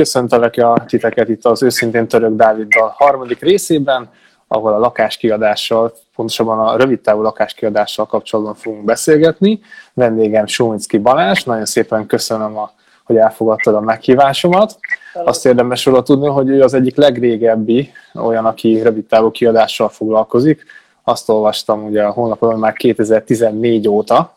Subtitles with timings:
[0.00, 4.10] köszöntelek a titeket itt az Őszintén Török Dáviddal harmadik részében,
[4.48, 9.60] ahol a lakáskiadással, pontosabban a rövidtávú lakáskiadással kapcsolatban fogunk beszélgetni.
[9.94, 12.70] Vendégem Sómicki Balázs, nagyon szépen köszönöm, a,
[13.04, 14.78] hogy elfogadtad a meghívásomat.
[15.24, 20.64] Azt érdemes róla tudni, hogy ő az egyik legrégebbi olyan, aki rövidtávú kiadással foglalkozik.
[21.04, 24.34] Azt olvastam ugye a honlapon már 2014 óta,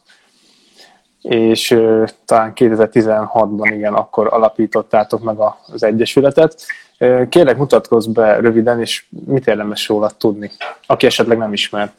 [1.23, 5.35] és uh, talán 2016-ban igen, akkor alapítottátok meg
[5.73, 6.55] az Egyesületet.
[6.99, 10.51] Uh, kérlek, mutatkozz be röviden, és mit érdemes róla tudni,
[10.88, 11.91] aki esetleg nem ismer.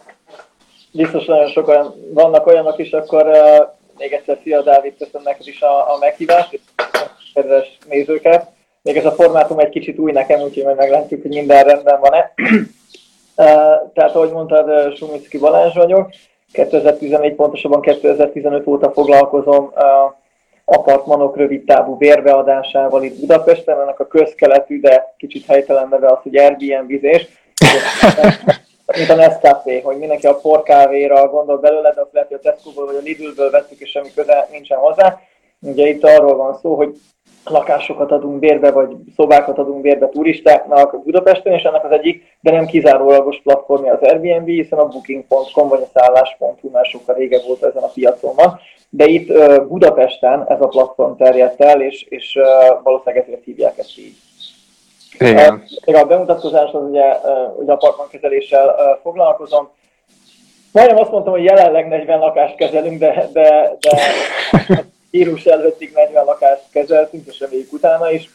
[0.92, 3.68] Biztos nagyon sokan vannak olyanok is, akkor uh,
[3.98, 6.60] még egyszer szia Dávid, köszönöm neked is a, a meghívást, és
[7.34, 8.48] kedves nézőket.
[8.82, 12.34] Még ez a formátum egy kicsit új nekem, úgyhogy majd meglátjuk, hogy minden rendben van-e.
[13.94, 16.10] Tehát, ahogy mondtad, Sumicki Balázs vagyok,
[16.54, 19.72] 2014, pontosabban 2015 óta foglalkozom
[20.64, 26.36] apartmanok rövid távú vérbeadásával itt Budapesten, ennek a közkeletű, de kicsit helytelen neve az, hogy
[26.36, 27.27] Airbnb-zés.
[28.97, 32.97] mint a Nescafé, hogy mindenki a porkávéra gondol belőle, de lehet, hogy a Tesco-ból vagy
[32.97, 35.20] a Lidl-ből vettük, és semmi köze nincsen hozzá.
[35.60, 36.94] Ugye itt arról van szó, hogy
[37.45, 42.67] lakásokat adunk bérbe, vagy szobákat adunk bérbe turistáknak Budapesten, és ennek az egyik, de nem
[42.67, 47.83] kizárólagos platformja az Airbnb, hiszen a booking.com vagy a szállás.hu már sokkal régebb volt ezen
[47.83, 48.61] a piacon van.
[48.89, 49.33] De itt
[49.69, 52.39] Budapesten ez a platform terjedt el, és, és
[52.83, 54.15] valószínűleg ezért hívják ezt így.
[55.19, 55.65] Igen.
[55.84, 57.17] A bemutatkozás az ugye,
[57.56, 59.69] ugye apartmankezeléssel foglalkozom.
[60.72, 63.98] Majdnem azt mondtam, hogy jelenleg 40 lakást kezelünk, de, de, de
[65.14, 68.30] vírus előttig 40 lakást kezeltünk, és reméljük utána is,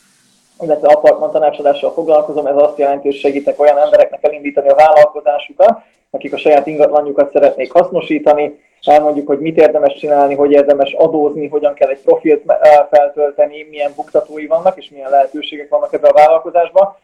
[0.59, 5.79] illetve apartman tanácsadással foglalkozom, ez azt jelenti, hogy segítek olyan embereknek elindítani a vállalkozásukat,
[6.11, 11.73] akik a saját ingatlanjukat szeretnék hasznosítani, elmondjuk, hogy mit érdemes csinálni, hogy érdemes adózni, hogyan
[11.73, 12.43] kell egy profilt
[12.89, 16.99] feltölteni, milyen buktatói vannak, és milyen lehetőségek vannak ebbe a vállalkozásba.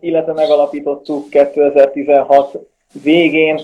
[0.00, 2.58] Illetve megalapítottuk 2016
[3.02, 3.60] végén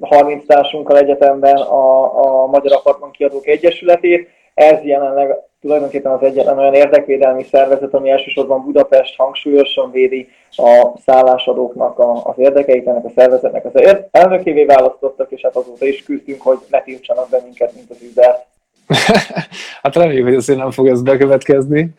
[0.00, 4.28] 30 társunkkal egyetemben a, a Magyar Apartman Kiadók Egyesületét.
[4.54, 11.98] Ez jelenleg tulajdonképpen az egyetlen olyan érdekvédelmi szervezet, ami elsősorban Budapest hangsúlyosan védi a szállásadóknak
[11.98, 16.58] a, az érdekeit, ennek a szervezetnek az elnökévé választottak, és hát azóta is küzdünk, hogy
[16.70, 18.44] ne tiltsanak be minket, mint az Uber.
[19.82, 21.94] hát reméljük, hogy azért nem fog ez bekövetkezni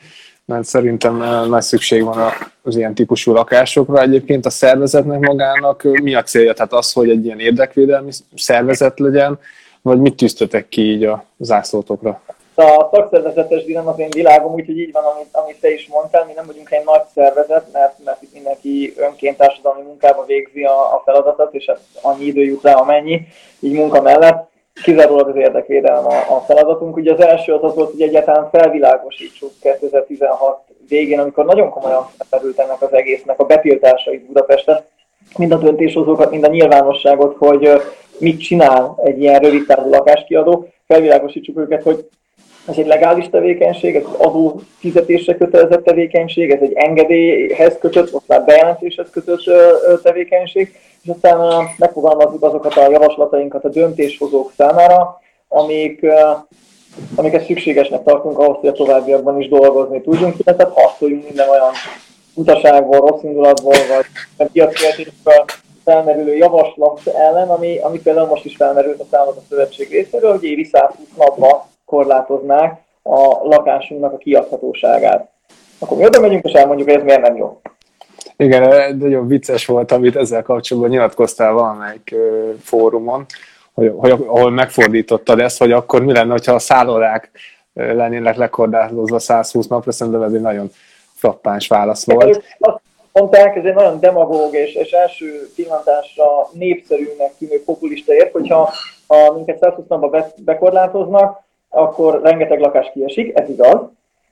[0.47, 2.17] mert szerintem eh, nagy szükség van
[2.67, 4.01] az ilyen típusú lakásokra.
[4.01, 6.53] Egyébként a szervezetnek magának mi a célja?
[6.53, 9.39] Tehát az, hogy egy ilyen érdekvédelmi szervezet legyen,
[9.81, 12.21] vagy mit tűztetek ki így a zászlótokra?
[12.55, 16.33] A szakszervezetes nem az én világom, úgyhogy így van, amit, amit te is mondtál, mi
[16.35, 21.01] nem vagyunk egy nagy szervezet, mert, mert itt mindenki önként társadalmi munkába végzi a, a
[21.05, 23.21] feladatot, és hát annyi idő jut rá, amennyi,
[23.59, 24.49] így munka mellett
[24.83, 26.95] kizárólag az érdekvédelem a, a feladatunk.
[26.95, 32.59] Ugye az első az az volt, hogy egyáltalán felvilágosítsuk 2016 végén, amikor nagyon komolyan felmerült
[32.59, 34.85] ennek az egésznek a betiltásait Budapesten,
[35.37, 37.69] mind a döntéshozókat, mind a nyilvánosságot, hogy
[38.19, 42.07] mit csinál egy ilyen rövid távú lakáskiadó, felvilágosítsuk őket, hogy
[42.67, 48.27] ez egy legális tevékenység, ez egy adó fizetésre kötelezett tevékenység, ez egy engedélyhez kötött, most
[48.27, 49.43] már bejelentéshez kötött
[50.03, 56.05] tevékenység, és aztán megfogalmazzuk azokat a javaslatainkat a döntéshozók számára, amik,
[57.15, 61.71] amiket szükségesnek tartunk ahhoz, hogy a továbbiakban is dolgozni tudjunk, tehát harcoljunk minden olyan
[62.33, 63.73] utaságból, rossz indulatból,
[64.37, 65.45] vagy piackérdésből
[65.83, 70.43] felmerülő javaslat ellen, ami, ami például most is felmerült a számot a szövetség részéről, hogy
[70.43, 75.29] évi 120 napban korlátoznák a lakásunknak a kiadhatóságát.
[75.79, 77.61] Akkor mi oda megyünk, és elmondjuk, hogy ez miért nem jó.
[78.37, 82.15] Igen, nagyon vicces volt, amit ezzel kapcsolatban nyilatkoztál valamelyik
[82.63, 83.25] fórumon,
[83.77, 87.31] hogy, hogy, ahol megfordítottad ezt, hogy akkor mi lenne, ha a szállodák
[87.73, 90.71] lennének lekordázózva 120 napra, szerintem ez egy nagyon
[91.13, 92.43] frappáns válasz volt.
[93.11, 98.73] Mondták, ez egy nagyon demagóg és, és első pillantásra népszerűnek tűnő populista ért, hogyha
[99.07, 103.79] ha minket 120 napba bekorlátoznak, akkor rengeteg lakás kiesik, ez igaz,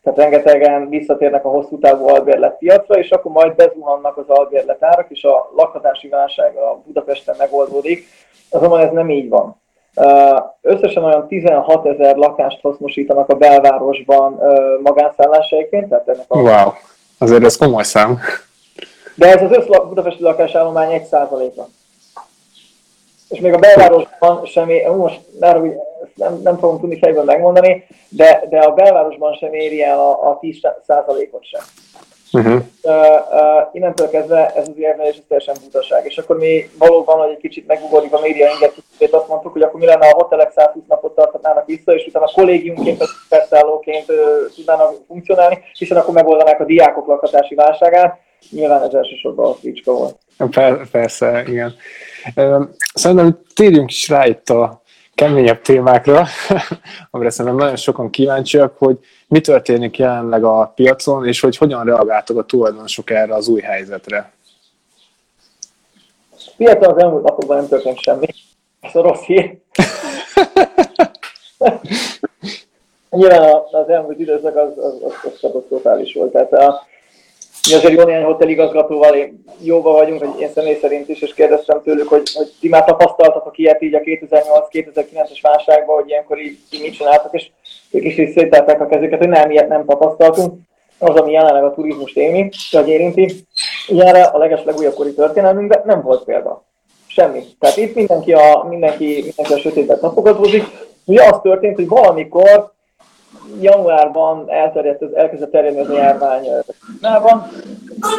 [0.03, 5.06] tehát rengetegen visszatérnek a hosszú távú albérlet piacra, és akkor majd bezuhannak az albérlet árak,
[5.09, 8.07] és a lakhatási válság a Budapesten megoldódik.
[8.56, 9.62] Azonban ez nem így van.
[10.62, 14.40] Összesen olyan 16 ezer lakást hasznosítanak a belvárosban
[14.84, 16.40] magánszállásaiként, tehát ennek a...
[16.40, 16.72] Wow,
[17.18, 18.19] azért ez komoly szám.
[19.16, 21.68] De ez az össz budapesti lakásállomány 1 százaléka.
[23.30, 25.74] És még a belvárosban sem, most már úgy
[26.16, 30.40] nem, nem fogom tudni fejből megmondani, de, de a belvárosban sem éri el a, a
[30.40, 31.62] 10%-ot sem.
[32.35, 32.61] Uh-huh.
[32.81, 36.05] Uh, uh, innentől kezdve ez az érvelés teljesen butaság.
[36.05, 39.79] És akkor mi valóban, hogy egy kicsit megugorjuk a média ingetését, azt mondtuk, hogy akkor
[39.79, 44.15] mi lenne, a hotelek 120 napot tarthatnának vissza, és utána kollégiumként, perszállóként uh,
[44.55, 48.19] tudnának funkcionálni, hiszen akkor megoldanák a diákok lakhatási válságát.
[48.49, 50.17] Nyilván ez elsősorban a fricska volt.
[50.91, 51.75] Persze, igen.
[52.93, 54.81] Szerintem térjünk is rá itt a
[55.15, 56.25] keményebb témákra,
[57.12, 62.38] amire szerintem nagyon sokan kíváncsiak, hogy mi történik jelenleg a piacon, és hogy hogyan reagáltak
[62.38, 64.31] a tulajdonosok erre az új helyzetre.
[66.57, 68.27] Piacon az elmúlt napokban nem történt semmi.
[68.79, 69.57] Ez a rossz hír.
[73.09, 76.31] Nyilván az elmúlt időszak az, az, az, az katasztrofális volt.
[76.31, 76.88] Tehát a,
[77.67, 81.81] mi azért jó néhány hoteligazgatóval én jóba vagyunk, hogy én személy szerint is, és kérdeztem
[81.83, 86.81] tőlük, hogy, hogy ti már tapasztaltatok ilyet így a 2008-2009-es válságban, hogy ilyenkor így, így
[86.81, 87.50] mit csináltak, és
[87.91, 90.53] ők is így szételtek a kezüket, hogy nem, ilyet nem tapasztaltunk.
[91.00, 93.45] Az, ami jelenleg a turizmus émi, vagy érinti,
[93.88, 96.63] ilyenre a leges legújabb kori történelmünkben nem volt példa.
[97.07, 97.44] Semmi.
[97.59, 100.63] Tehát itt mindenki a, mindenki, mindenki a sötétben tapogatózik.
[101.06, 102.75] Ugye az történt, hogy valamikor
[103.59, 106.50] januárban elterjedt, elkezdett terjedni ez a járvány
[107.00, 107.47] Kínában.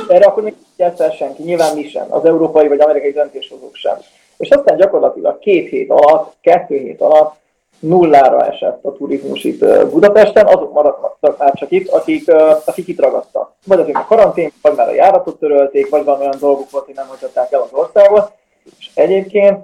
[0.08, 3.96] Erre akkor még nem senki, nyilván mi sem, az európai vagy amerikai döntéshozók sem.
[4.37, 7.34] És aztán gyakorlatilag két hét alatt, kettő hét alatt
[7.78, 12.32] nullára esett a turizmus itt Budapesten, azok maradtak már csak itt, akik,
[12.64, 13.52] akik itt ragadtak.
[13.67, 16.94] Vagy azért a karantén, vagy már a járatot törölték, vagy van olyan dolguk volt, hogy
[16.94, 18.32] nem hagyhatták el az országot.
[18.78, 19.58] És egyébként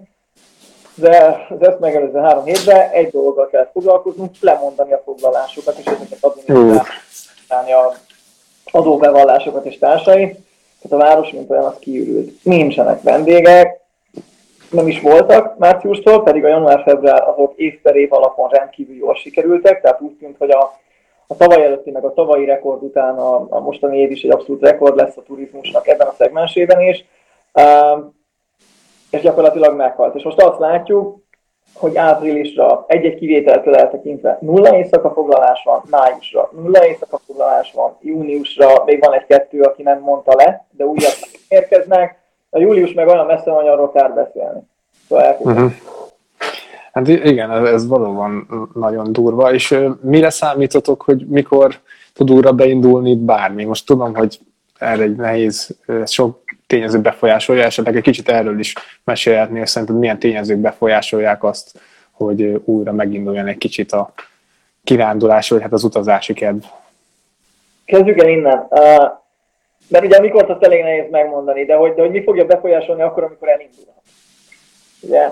[1.03, 6.19] de az ezt megelőző három hétben egy dologgal kell foglalkoznunk, lemondani a foglalásokat, és ezeket
[6.21, 7.93] adminisztrálni a
[8.71, 10.39] adóbevallásokat és társait.
[10.83, 12.45] Tehát a város, mint olyan, az kiürült.
[12.45, 13.81] Nincsenek vendégek,
[14.71, 19.81] nem is voltak márciustól, pedig a január-február azok év per év alapon rendkívül jól sikerültek,
[19.81, 20.79] tehát úgy tűnt, hogy a,
[21.27, 24.63] a tavaly előtti, meg a tavalyi rekord után a, a mostani év is egy abszolút
[24.63, 27.05] rekord lesz a turizmusnak ebben a szegmensében is.
[27.53, 28.13] Uh,
[29.13, 30.15] és gyakorlatilag meghalt.
[30.15, 31.21] És most azt látjuk,
[31.75, 38.83] hogy áprilisra egy-egy kivételtől eltekintve nulla éjszaka foglalás van, májusra nulla éjszaka foglalás van, júniusra
[38.85, 41.15] még van egy-kettő, aki nem mondta le, de újabb
[41.49, 42.21] érkeznek.
[42.51, 44.61] A július meg olyan messze van, arról kár beszélni.
[45.09, 45.73] Szóval uh-huh.
[46.93, 51.75] Hát igen, ez valóban nagyon durva, és mire számítotok, hogy mikor
[52.15, 53.65] tud újra beindulni bármi?
[53.65, 54.41] Most tudom, hogy
[54.83, 55.77] erre egy nehéz,
[56.07, 58.75] sok tényező befolyásolja, esetleg egy kicsit erről is
[59.05, 61.81] mesélhetnél, szerinted milyen tényezők befolyásolják azt,
[62.11, 64.13] hogy újra meginduljon egy kicsit a
[64.85, 66.65] kirándulás, vagy hát az utazási kedv?
[67.85, 68.67] Kezdjük el innen.
[68.71, 69.21] Uh,
[69.89, 73.25] mert ugye mikor azt elég nehéz megmondani, de hogy, de hogy mi fogja befolyásolni akkor,
[73.25, 73.85] amikor elindul.
[75.01, 75.31] Ugye?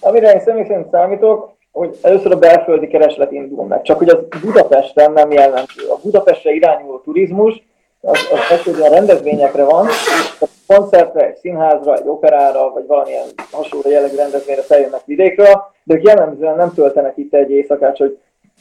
[0.00, 3.82] Amire én személy szerint számítok, hogy először a belföldi kereslet indul meg.
[3.82, 5.88] Csak hogy az Budapesten nem jellemző.
[5.88, 7.62] A Budapestre irányuló turizmus
[8.00, 8.18] az,
[8.66, 9.86] az a rendezvényekre van,
[10.40, 16.02] a koncertre, egy színházra, egy operára, vagy valamilyen hasonló jellegű rendezvényre feljönnek vidékről, de ők
[16.02, 18.18] jellemzően nem töltenek itt egy éjszakát, hogy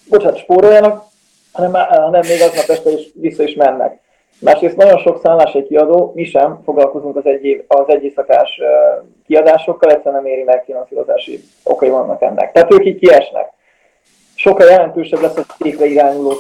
[0.10, 1.04] bocsánat, spóroljanak,
[1.52, 4.01] hanem, hanem még aznap este is vissza is mennek.
[4.40, 8.62] Másrészt nagyon sok szállási kiadó, mi sem foglalkozunk az egy, az egy éjszakás
[9.26, 12.52] kiadásokkal, egyszerűen nem éri meg finanszírozási okai vannak ennek.
[12.52, 13.54] Tehát ők így kiesnek.
[14.36, 16.34] Sokkal jelentősebb lesz a székre irányuló,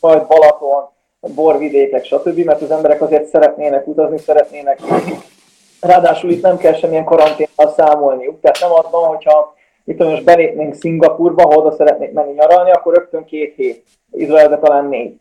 [0.00, 0.88] majd Balaton,
[1.34, 4.78] borvidékek, stb., mert az emberek azért szeretnének utazni, szeretnének
[5.84, 9.54] Ráadásul itt nem kell semmilyen karanténnal számolniuk, tehát nem az van, hogyha
[9.84, 14.58] mit tudom, most belépnénk Szingapurba, ha oda szeretnék menni nyaralni, akkor rögtön két hét, Izraelbe
[14.58, 15.20] talán négy.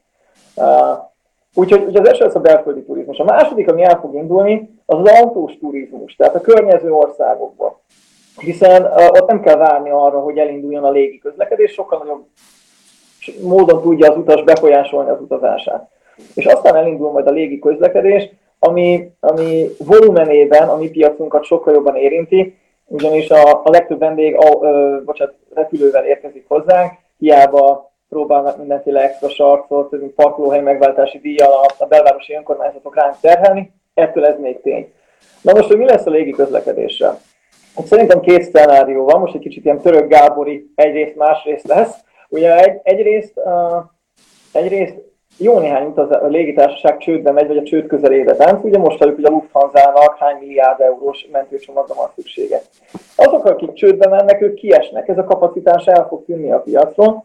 [0.56, 1.12] Uh,
[1.54, 3.18] úgyhogy úgy az első az a belföldi turizmus.
[3.18, 7.75] A második, ami el fog indulni, az az autós turizmus, tehát a környező országokban.
[8.38, 12.25] Hiszen ott nem kell várni arra, hogy elinduljon a légi közlekedés, sokkal nagyobb
[13.42, 15.89] módon tudja az utas befolyásolni az utazását.
[16.34, 21.96] És aztán elindul majd a légi közlekedés, ami, ami volumenében a mi piacunkat sokkal jobban
[21.96, 29.01] érinti, ugyanis a, a legtöbb vendég a, ö, bocsánat, repülővel érkezik hozzánk, hiába próbálnak mindenféle
[29.01, 34.93] extra sarcot, parkolóhely megváltási díjjal a, a belvárosi önkormányzatok ránk terhelni, ettől ez még tény.
[35.41, 37.20] Na most, hogy mi lesz a légi közlekedéssel?
[37.75, 41.96] Hát szerintem két szenárió van, most egy kicsit ilyen török Gábori egyrészt, másrészt lesz.
[42.29, 43.84] Ugye egy, egyrészt, uh,
[44.51, 44.96] egyrészt
[45.38, 48.63] jó néhány utaz, a légitársaság csődbe megy, vagy a csőd közelébe tánc.
[48.63, 52.62] Ugye most halljuk, hogy a Lufthansa-nak hány milliárd eurós mentőcsomagra van szüksége.
[53.15, 55.08] Azok, akik csődbe mennek, ők kiesnek.
[55.08, 57.24] Ez a kapacitás el fog tűnni a piacon.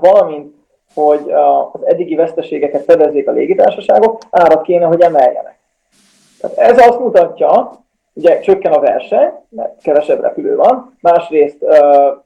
[0.00, 0.54] Valamint,
[0.94, 5.58] hogy az eddigi veszteségeket fedezzék a légitársaságok, árat kéne, hogy emeljenek.
[6.40, 7.80] Tehát ez azt mutatja,
[8.12, 11.76] ugye csökken a verseny, mert kevesebb repülő van, másrészt uh,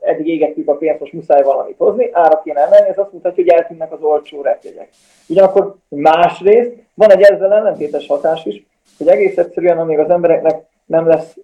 [0.01, 3.53] eddig égettük a pénzt, most muszáj valamit hozni, árat kéne emelni, ez azt mutatja, hogy
[3.53, 4.89] eltűnnek az olcsó repjegyek.
[5.29, 8.67] Ugyanakkor másrészt van egy ezzel ellentétes hatás is,
[8.99, 11.37] hogy egész egyszerűen, amíg az embereknek nem lesz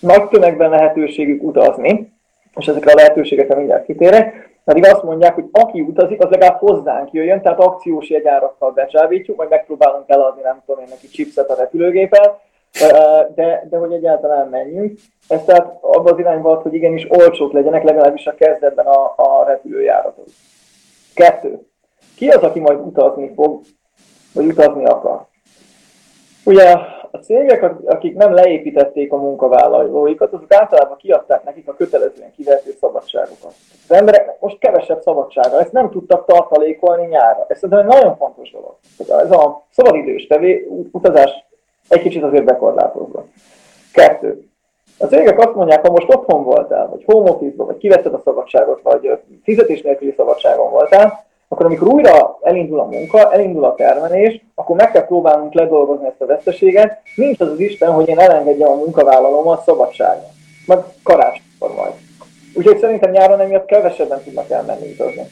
[0.00, 2.12] nagy tömegben lehetőségük utazni,
[2.56, 7.12] és ezekre a lehetőségekre mindjárt kitérek, pedig azt mondják, hogy aki utazik, az legalább hozzánk
[7.12, 12.30] jöjjön, tehát akciós jegyárakkal becsábítjuk, vagy megpróbálunk eladni, nem tudom én neki chipset a repülőgépen,
[13.34, 14.98] de, de hogy egyáltalán menjünk.
[15.28, 20.26] Ez tehát abban az irányba hogy igenis olcsók legyenek, legalábbis a kezdetben a, a repülőjáratok.
[21.14, 21.60] Kettő.
[22.16, 23.60] Ki az, aki majd utazni fog,
[24.34, 25.26] vagy utazni akar?
[26.44, 26.76] Ugye
[27.14, 33.52] a cégek, akik nem leépítették a munkavállalóikat, azok általában kiadták nekik a kötelezően kivehető szabadságokat.
[33.88, 37.46] Az embereknek most kevesebb szabadsága, ezt nem tudtak tartalékolni nyára.
[37.48, 38.74] Ez szerintem egy nagyon fontos dolog.
[38.98, 41.30] Ez a szabadidős tevé, utazás
[41.88, 43.24] egy kicsit azért bekorlátozva.
[43.92, 44.48] Kettő.
[44.98, 48.80] A cégek azt mondják, ha most otthon voltál, vagy home office vagy kivetted a szabadságot,
[48.82, 54.76] vagy fizetés nélküli szabadságon voltál, akkor amikor újra elindul a munka, elindul a termelés, akkor
[54.76, 56.98] meg kell próbálnunk ledolgozni ezt a veszteséget.
[57.14, 60.30] Nincs az az Isten, hogy én elengedjem a munkavállalómat szabadságon.
[60.66, 61.92] Meg karácsonykor majd.
[62.54, 65.26] Úgyhogy szerintem nyáron emiatt kevesebben tudnak elmenni utazni.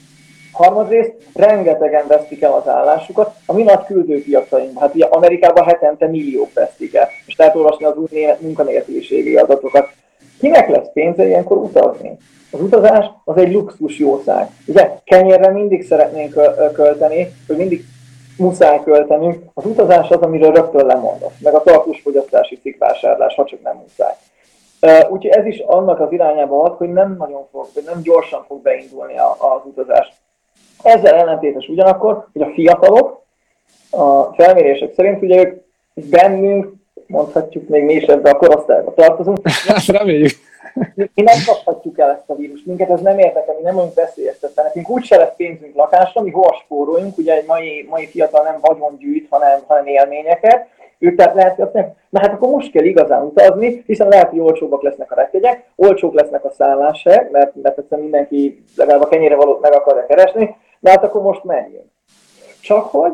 [0.53, 4.83] Harmadrészt rengetegen vesztik el az állásukat a mi nagy küldőpiacainkban.
[4.83, 7.09] Hát ugye Amerikában hetente milliók vesztik el.
[7.27, 9.89] És lehet olvasni az új munkanélküliségi adatokat.
[10.41, 12.19] Kinek lesz pénze ilyenkor utazni?
[12.53, 14.51] Az utazás az egy luxus jószág.
[14.67, 16.33] Ugye kenyérre mindig szeretnénk
[16.73, 17.85] költeni, hogy mindig
[18.37, 19.43] muszáj költenünk.
[19.55, 21.33] Az utazás az, amiről rögtön lemondok.
[21.39, 24.15] Meg a tartós fogyasztási cikkvásárlás, ha csak nem muszáj.
[25.11, 28.63] Úgyhogy ez is annak az irányába ad, hogy nem nagyon fog, vagy nem gyorsan fog
[28.63, 30.13] beindulni az utazás.
[30.83, 33.23] Ezzel ellentétes ugyanakkor, hogy a fiatalok
[33.91, 35.63] a felmérések szerint ugye ők
[35.95, 36.73] bennünk,
[37.07, 39.39] mondhatjuk még mi is ebbe a korosztályba tartozunk.
[39.87, 40.51] Reméljük
[41.15, 44.63] mi nem kaphatjuk el ezt a vírust, minket ez nem érdekel, mi nem vagyunk veszélyeztetve.
[44.63, 48.59] Nekünk úgy se lesz pénzünk lakásra, mi hova spóroljunk, ugye egy mai, mai fiatal nem
[48.61, 50.67] vagyon gyűjt, hanem, hanem élményeket,
[51.03, 54.39] ők tehát lehet, hogy azt na hát akkor most kell igazán utazni, hiszen lehet, hogy
[54.39, 59.37] olcsóbbak lesznek a repjegyek, olcsók lesznek a szállások, mert, mert egyszerűen mindenki legalább a kenyére
[59.37, 61.87] valót meg akarja keresni, de hát akkor most menjünk.
[62.61, 63.13] Csak hogy,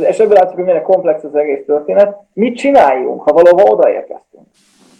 [0.00, 4.46] és ebből látszik, hogy milyen komplex az egész történet, mit csináljunk, ha valahova odaérkeztünk?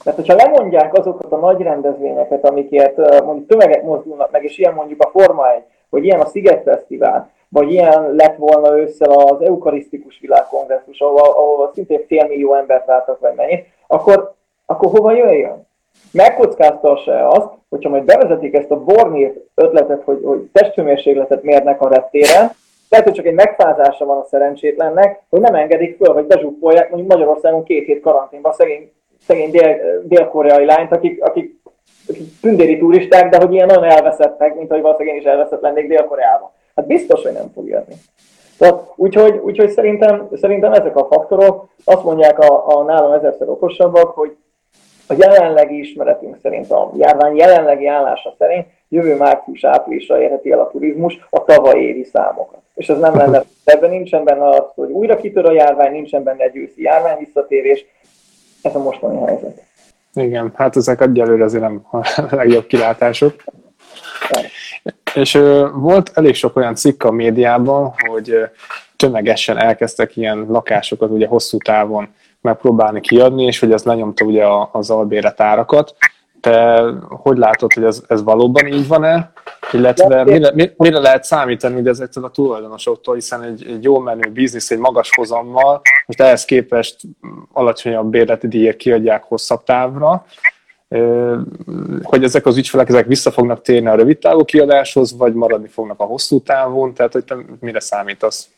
[0.06, 5.02] Mert hogyha lemondják azokat a nagy rendezvényeket, amikért mondjuk tömegek mozdulnak meg, és ilyen mondjuk
[5.02, 10.18] a Forma 1, vagy ilyen a Sziget Fesztivál, vagy ilyen lett volna ősszel az eukarisztikus
[10.20, 14.34] világkongresszus, ahol, ahol szintén félmillió embert vártak, vagy mennyit, akkor,
[14.66, 15.66] akkor hova jöjjön?
[16.12, 22.50] Megkockáztassa-e azt, hogyha majd bevezetik ezt a Bornir ötletet, hogy, hogy testhőmérsékletet mérnek a reptéren,
[22.88, 27.10] lehet, hogy csak egy megfázása van a szerencsétlennek, hogy nem engedik föl, vagy bezsúfolják mondjuk
[27.10, 28.90] Magyarországon két hét karanténba szegény
[29.26, 31.60] szegény dél, dél-koreai lányt, akik, akik,
[32.08, 35.88] akik tündéri turisták, de hogy ilyen nagyon elveszettek, mint hogy valószínűleg én is elveszett lennék
[35.88, 36.50] Dél-Koreában.
[36.76, 37.94] Hát biztos, hogy nem fog jönni.
[38.58, 44.14] Tehát, úgyhogy, úgyhogy szerintem, szerintem ezek a faktorok azt mondják a, a nálam ezerszer okosabbak,
[44.14, 44.36] hogy
[45.08, 51.26] a jelenlegi ismeretünk szerint, a járvány jelenlegi állása szerint jövő március-áprilisra érheti el a turizmus
[51.30, 52.60] a tavaly évi számokat.
[52.74, 56.44] És ez nem lenne, ebben nincsen benne az, hogy újra kitör a járvány, nincsen benne
[56.44, 57.84] egy őszi járvány visszatérés,
[58.66, 59.62] ez a mostani helyzet.
[60.14, 63.44] Igen, hát ezek egyelőre azért nem a legjobb kilátások.
[65.14, 65.38] És
[65.72, 68.34] volt elég sok olyan cikk a médiában, hogy
[68.96, 72.08] tömegesen elkezdtek ilyen lakásokat ugye hosszú távon
[72.40, 75.96] megpróbálni kiadni, és hogy ez lenyomta ugye az albéret árakat.
[76.46, 79.32] Te hogy látod, hogy ez, ez valóban így van-e?
[79.72, 84.70] Illetve mire, mire lehet számítani ugye ezektől a tulajdonosoktól, hiszen egy, egy jó menő biznisz,
[84.70, 87.00] egy magas hozammal, most ehhez képest
[87.52, 90.26] alacsonyabb bérleti díjért kiadják hosszabb távra,
[92.02, 96.00] hogy ezek az ügyfelek ezek vissza fognak térni a rövid távú kiadáshoz, vagy maradni fognak
[96.00, 98.48] a hosszú távon, tehát hogy te mire számítasz?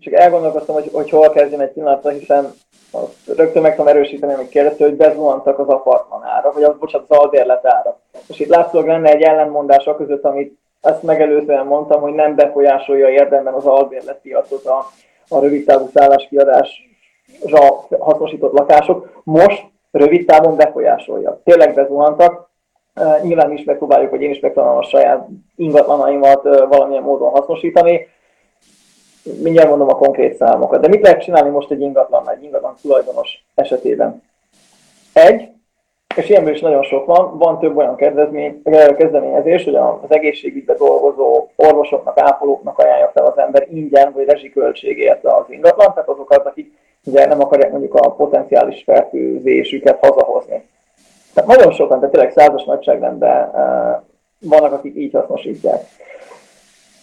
[0.00, 2.52] Csak elgondolkoztam, hogy, hogy hol kezdjem egy pillanatra, hiszen
[2.90, 7.10] azt rögtön meg tudom erősíteni, amit kérdezte, hogy bezuhantak az apartman ára, vagy az, bocsánat,
[7.10, 8.00] az albérlet ára.
[8.28, 13.08] És itt látszólag lenne egy ellentmondás a között, amit ezt megelőzően mondtam, hogy nem befolyásolja
[13.08, 14.86] érdemben az albérletpiacot a,
[15.28, 16.78] a rövid távú szálláskiadásra
[17.98, 19.20] hasznosított lakások.
[19.24, 21.40] Most rövid távon befolyásolja.
[21.44, 22.48] Tényleg bezuhantak,
[22.96, 28.08] Uh, nyilván is megpróbáljuk, hogy én is megtanulom a saját ingatlanaimat uh, valamilyen módon hasznosítani
[29.42, 30.80] mindjárt mondom a konkrét számokat.
[30.80, 34.22] De mit lehet csinálni most egy ingatlan, egy ingatlan tulajdonos esetében?
[35.12, 35.48] Egy,
[36.16, 37.96] és ilyenből is nagyon sok van, van több olyan
[38.96, 45.44] kezdeményezés, hogy az egészségügyben dolgozó orvosoknak, ápolóknak ajánlja fel az ember ingyen vagy rezsiköltségért az
[45.48, 46.72] ingatlan, tehát azokat, akik
[47.04, 50.68] ugye nem akarják mondjuk a potenciális fertőzésüket hazahozni.
[51.34, 54.02] Tehát nagyon sokan, de tényleg százas nagyságrendben uh,
[54.38, 55.84] vannak, akik így hasznosítják.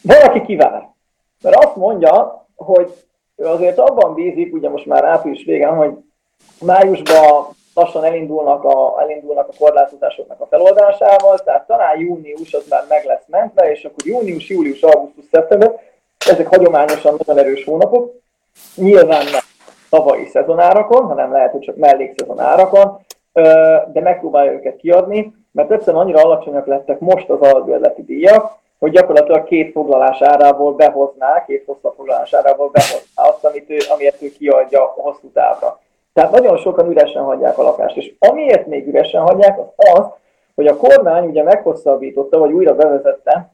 [0.02, 0.96] Van, aki kivár.
[1.42, 2.94] Mert azt mondja, hogy
[3.36, 5.92] ő azért abban bízik, ugye most már április végén, hogy
[6.62, 13.06] májusban lassan elindulnak a, elindulnak a korlátozásoknak a feloldásával, tehát talán június az már meg
[13.06, 15.80] lesz mentve, és akkor június, július, augusztus, szeptember,
[16.28, 18.14] ezek hagyományosan nagyon erős hónapok,
[18.76, 19.42] nyilván nem
[19.90, 23.00] tavalyi szezonárakon, hanem lehet, hogy csak mellékszezonárakon,
[23.94, 29.44] de megpróbálja őket kiadni, mert egyszerűen annyira alacsonyak lettek most az albérleti díjak, hogy gyakorlatilag
[29.44, 34.84] két foglalás árából behozná, két hosszabb foglalás árából behozná azt, amit ő, amiért ő kiadja
[34.84, 35.80] a hosszú távra.
[36.14, 40.06] Tehát nagyon sokan üresen hagyják a lakást, és amiért még üresen hagyják, az az,
[40.56, 43.50] hogy a kormány ugye meghosszabbította, vagy újra bevezette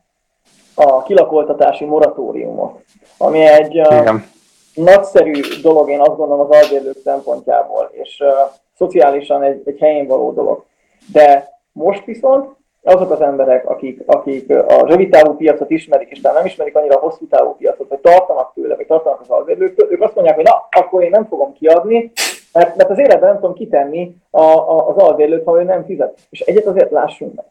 [0.75, 2.80] a kilakoltatási moratóriumot,
[3.18, 4.25] ami egy Igen.
[4.74, 8.30] nagyszerű dolog, én azt gondolom az albérlők szempontjából, és uh,
[8.77, 10.63] szociálisan egy, egy helyén való dolog.
[11.12, 16.45] De most viszont azok az emberek, akik, akik a rövid távú piacot ismerik, és nem
[16.45, 20.15] ismerik annyira a hosszú távú piacot, vagy tartanak tőle, vagy tartanak az albérlőktől, ők azt
[20.15, 22.11] mondják, hogy na, akkor én nem fogom kiadni,
[22.53, 26.17] mert, mert az életben nem tudom kitenni a, a, az albérlőt, ha ő nem fizet.
[26.29, 27.45] És egyet azért lássunk meg.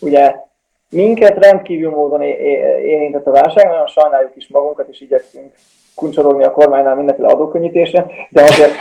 [0.00, 0.34] Ugye
[0.90, 5.52] minket rendkívül módon érintett a válság, nagyon sajnáljuk is magunkat, és igyekszünk
[5.94, 8.72] kuncsorogni a kormánynál mindenféle adókönnyítésre, de azért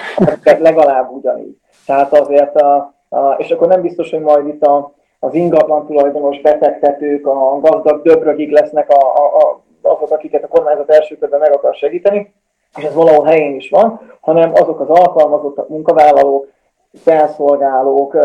[0.60, 1.58] legalább ugyanígy.
[1.86, 4.94] Tehát azért, a, a, és akkor nem biztos, hogy majd itt a,
[5.24, 10.90] az ingatlan tulajdonos befektetők, a gazdag döbrögig lesznek a, a, a, azok, akiket a kormányzat
[10.90, 12.34] első körben meg akar segíteni,
[12.78, 16.48] és ez valahol helyén is van, hanem azok az alkalmazottak, munkavállalók,
[16.94, 18.18] felszolgálók,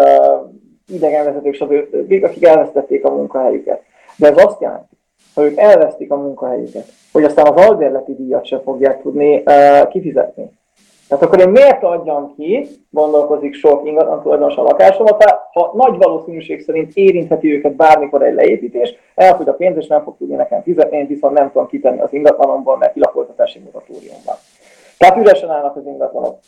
[0.88, 3.82] idegenvezetők, stb., akik elvesztették a munkahelyüket.
[4.16, 4.96] De ez azt jelenti,
[5.34, 9.42] hogy ők elvesztik a munkahelyüket, hogy aztán az albérleti díjat sem fogják tudni
[9.90, 10.57] kifizetni.
[11.08, 16.60] Tehát akkor én miért adjam ki, gondolkozik sok ingatlan tulajdonos a lakásomat, ha nagy valószínűség
[16.60, 20.96] szerint érintheti őket bármikor egy leépítés, elfogy a pénz, és nem fog tudni nekem fizetni,
[20.96, 24.34] én viszont nem tudom kitenni az ingatlanomból, mert kilakoltatási moratóriumban.
[24.98, 26.38] Tehát üresen állnak az ingatlanok.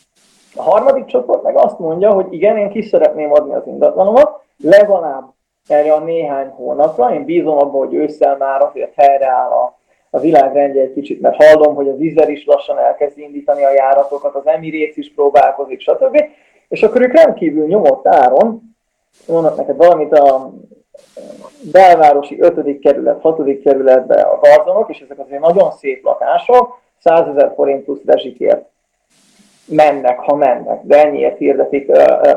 [0.56, 5.24] A harmadik csoport meg azt mondja, hogy igen, én ki szeretném adni az ingatlanomat, legalább
[5.68, 9.78] erre a néhány hónapra, én bízom abban, hogy ősszel már azért helyreáll a
[10.10, 14.34] a világrendje egy kicsit, mert hallom, hogy az Izer is lassan elkezd indítani a járatokat,
[14.34, 16.24] az Emirates is próbálkozik, stb.
[16.68, 18.62] És akkor ők rendkívül nyomott áron,
[19.26, 20.52] mondnak neked valamit a
[21.72, 22.78] belvárosi 5.
[22.78, 23.60] kerület, 6.
[23.62, 28.68] kerületbe a garzonok, és ezek azért nagyon szép lakások, 100 ezer forint plusz rezsikért
[29.66, 31.90] mennek, ha mennek, de ennyiért hirdetik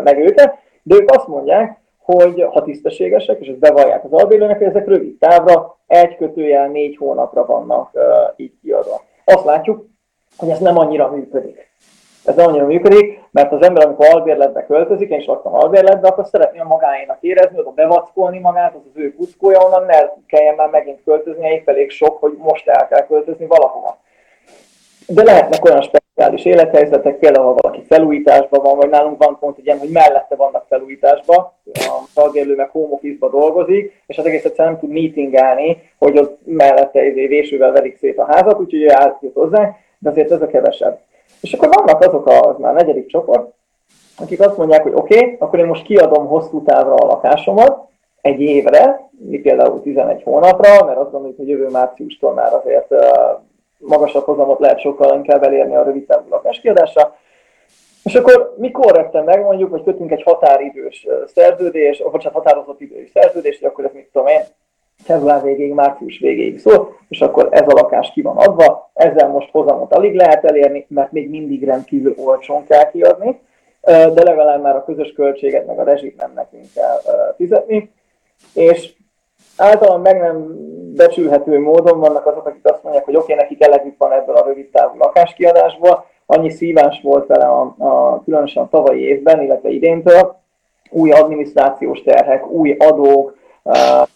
[0.04, 4.68] meg őket, de ők azt mondják, hogy ha tisztességesek, és ezt bevallják az albérlőnek, hogy
[4.68, 8.04] ezek rövid távra, egy kötőjel négy hónapra vannak uh,
[8.36, 9.02] így kiadva.
[9.26, 9.86] Azt látjuk,
[10.38, 11.72] hogy ez nem annyira működik.
[12.26, 16.26] Ez nem annyira működik, mert az ember, amikor albérletbe költözik, én is laktam albérletbe, akkor
[16.26, 20.70] szeretné a magáénak érezni, oda bevackolni magát, az az ő kuckója, onnan ne kelljen már
[20.70, 23.98] megint költözni, épp elég sok, hogy most el kell költözni valahova.
[25.08, 25.82] De lehetnek olyan
[26.14, 30.66] speciális élethelyzetek, például ha valaki felújításban van, vagy nálunk van pont ilyen, hogy mellette vannak
[30.70, 36.18] felújításban, a tagélő meg home office dolgozik, és az egész egyszerűen nem tud meetingelni, hogy
[36.18, 40.42] ott mellette izé vésővel verik szét a házat, úgyhogy ő átjut hozzá, de azért ez
[40.42, 41.00] a kevesebb.
[41.42, 43.54] És akkor vannak azok a, az már negyedik csoport,
[44.18, 47.88] akik azt mondják, hogy oké, okay, akkor én most kiadom hosszú távra a lakásomat,
[48.22, 52.94] egy évre, mi például 11 hónapra, mert azt gondoljuk, hogy jövő márciustól már azért
[53.86, 57.16] magasabb hozamot lehet sokkal inkább elérni a rövid távú lakáskiadásra.
[58.04, 63.60] És akkor mi korrekten megmondjuk, hogy kötünk egy határidős szerződés, vagy hát határozott idős szerződést,
[63.60, 64.42] hogy akkor ez mit tudom én,
[65.04, 69.52] február végéig, március végéig szól, és akkor ez a lakás ki van adva, ezzel most
[69.52, 73.40] hozamot alig lehet elérni, mert még mindig rendkívül olcsón kell kiadni,
[73.82, 77.00] de legalább már a közös költséget, meg a rezsit nem nekünk kell
[77.36, 77.92] fizetni,
[78.54, 78.94] és
[79.58, 80.56] általán meg nem
[80.96, 84.46] becsülhető módon vannak azok, akik azt mondják, hogy oké, okay, nekik elegük van ebből a
[84.46, 90.36] rövid távú lakáskiadásból, annyi szívás volt vele a, a, különösen a tavalyi évben, illetve idéntől,
[90.90, 94.08] új adminisztrációs terhek, új adók, uh,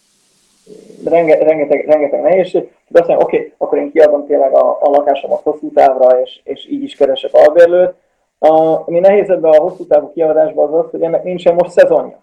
[1.05, 4.89] renge, rengeteg, rengeteg nehézség, de azt mondja, oké, okay, akkor én kiadom tényleg a, a
[4.89, 7.93] lakásomat hosszú távra, és, és így is keresek albérlőt.
[8.39, 12.19] A, ami nehéz ebben a hosszú távú kiadásban az az, hogy ennek nincsen most szezonja.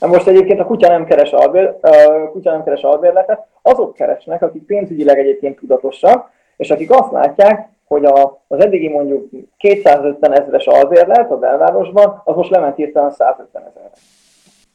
[0.00, 4.42] Na most egyébként a kutya nem keres, albér, a kutya nem keres albérletet, azok keresnek,
[4.42, 10.66] akik pénzügyileg egyébként tudatosak, és akik azt látják, hogy a, az eddigi mondjuk 250 ezeres
[10.66, 13.90] albérlet a belvárosban, az most lement hirtelen 150 ezerre.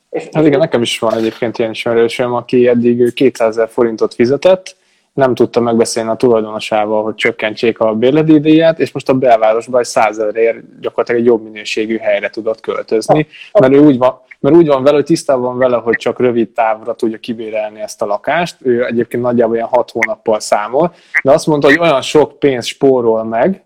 [0.10, 4.76] És hát igen, nekem is van egyébként ilyen ismerősöm, aki eddig 200 ezer forintot fizetett,
[5.14, 9.86] nem tudta megbeszélni a tulajdonosával, hogy csökkentsék a bérleti díját, és most a belvárosban egy
[9.86, 13.28] százezerért gyakorlatilag egy jobb minőségű helyre tudott költözni,
[13.60, 16.50] mert ő úgy van, mert úgy van vele, hogy tisztában van vele, hogy csak rövid
[16.50, 18.56] távra tudja kibérelni ezt a lakást.
[18.62, 20.94] Ő egyébként nagyjából ilyen hat hónappal számol,
[21.24, 23.64] de azt mondta, hogy olyan sok pénzt spórol meg,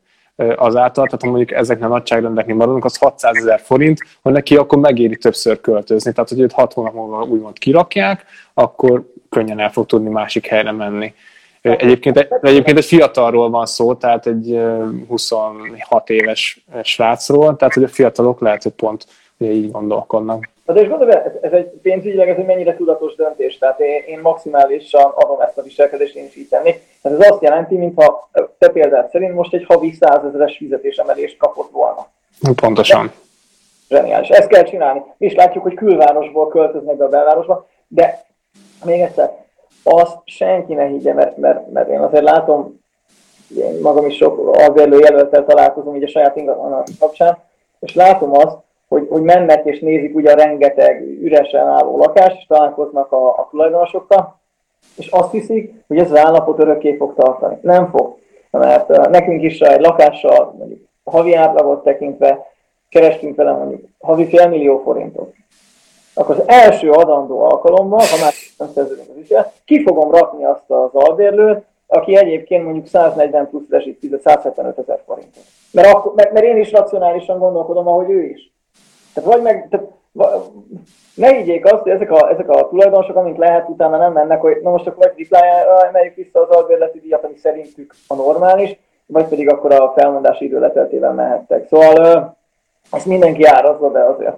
[0.56, 4.78] azáltal, tehát ha mondjuk ezeknek a nagyságrendeknél maradunk, az 600 ezer forint, hogy neki akkor
[4.78, 6.12] megéri többször költözni.
[6.12, 10.72] Tehát, hogy őt 6 hónap múlva úgymond kirakják, akkor könnyen el fog tudni másik helyre
[10.72, 11.14] menni.
[11.66, 14.60] Egyébként, egyébként egy fiatalról van szó, tehát egy
[15.08, 19.06] 26 éves srácról, tehát hogy a fiatalok lehet, hogy pont
[19.38, 20.50] ugye így gondolkodnak.
[20.66, 24.20] Na és gondolom, ez, ez egy pénzügyileg ez egy mennyire tudatos döntés, tehát én, én
[24.20, 26.82] maximálisan adom ezt a viselkedést, én is így tennék.
[27.02, 32.08] Ez azt jelenti, mintha te például szerint most egy havi százezeres fizetésemelést kapott volna.
[32.56, 33.12] Pontosan.
[33.88, 34.30] De, zseniális.
[34.30, 35.02] Ezt kell csinálni.
[35.18, 38.26] Mi is látjuk, hogy külvárosból költöznek be a belvárosba, de
[38.86, 39.45] még egyszer,
[39.86, 42.82] azt senki ne higgye, mert, mert, mert én azért látom,
[43.58, 47.38] én magam is sok albérlő jelöltel találkozom így a saját ingatlan kapcsán,
[47.80, 52.46] és látom azt, hogy, hogy mennek és nézik ugye a rengeteg üresen álló lakást, és
[52.46, 54.40] találkoznak a, a tulajdonosokkal,
[54.96, 57.58] és azt hiszik, hogy ez az állapot örökké fog tartani.
[57.62, 58.18] Nem fog.
[58.52, 62.52] Mert uh, nekünk is egy lakással, mondjuk havi átlagot tekintve,
[62.90, 65.34] kerestünk vele mondjuk havi fél millió forintot.
[66.14, 70.70] Akkor az első adandó alkalommal, ha már nem szerződünk az ügyet, ki fogom rakni azt
[70.70, 75.44] az albérlőt, aki egyébként mondjuk 140 plusz rezsit fizet 175 ezer forintot.
[75.72, 78.52] Mert, akkor, mert, mert én is racionálisan gondolkodom, ahogy ő is.
[79.14, 79.86] Tehát vagy meg, tehát,
[81.16, 84.60] ne higgyék azt, hogy ezek a, ezek a tulajdonosok, amint lehet, utána nem mennek, hogy
[84.62, 89.26] na most akkor vagy triplájára emeljük vissza az albérleti díjat, ami szerintük a normális, vagy
[89.26, 91.68] pedig akkor a felmondási idő leteltével mehettek.
[91.68, 92.36] Szóval
[92.92, 94.38] ezt mindenki árazza be azért.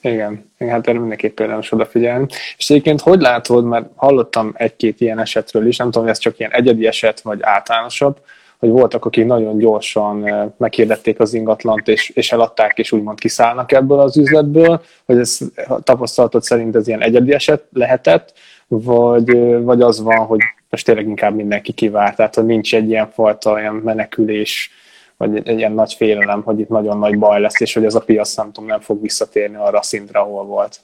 [0.00, 2.26] Igen, hát erre mindenképpen érdemes odafigyelni.
[2.56, 6.38] És egyébként hogy látod, mert hallottam egy-két ilyen esetről is, nem tudom, hogy ez csak
[6.38, 8.20] ilyen egyedi eset, vagy általánosabb,
[8.58, 13.98] hogy voltak, akik nagyon gyorsan meghirdették az ingatlant, és, és eladták, és úgymond kiszállnak ebből
[13.98, 15.38] az üzletből, hogy ez
[15.82, 18.32] tapasztalatod szerint ez ilyen egyedi eset lehetett,
[18.68, 20.40] vagy, vagy az van, hogy
[20.70, 24.70] most tényleg inkább mindenki kivárt, tehát hogy nincs egy ilyen fajta olyan menekülés,
[25.20, 28.00] vagy egy ilyen nagy félelem, hogy itt nagyon nagy baj lesz, és hogy ez a
[28.00, 30.80] piac nem, tudom, nem fog visszatérni arra a szintre, ahol volt.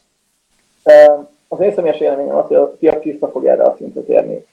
[1.49, 4.47] Az én személyes élményem az, hogy a piac vissza fog erre a szintre térni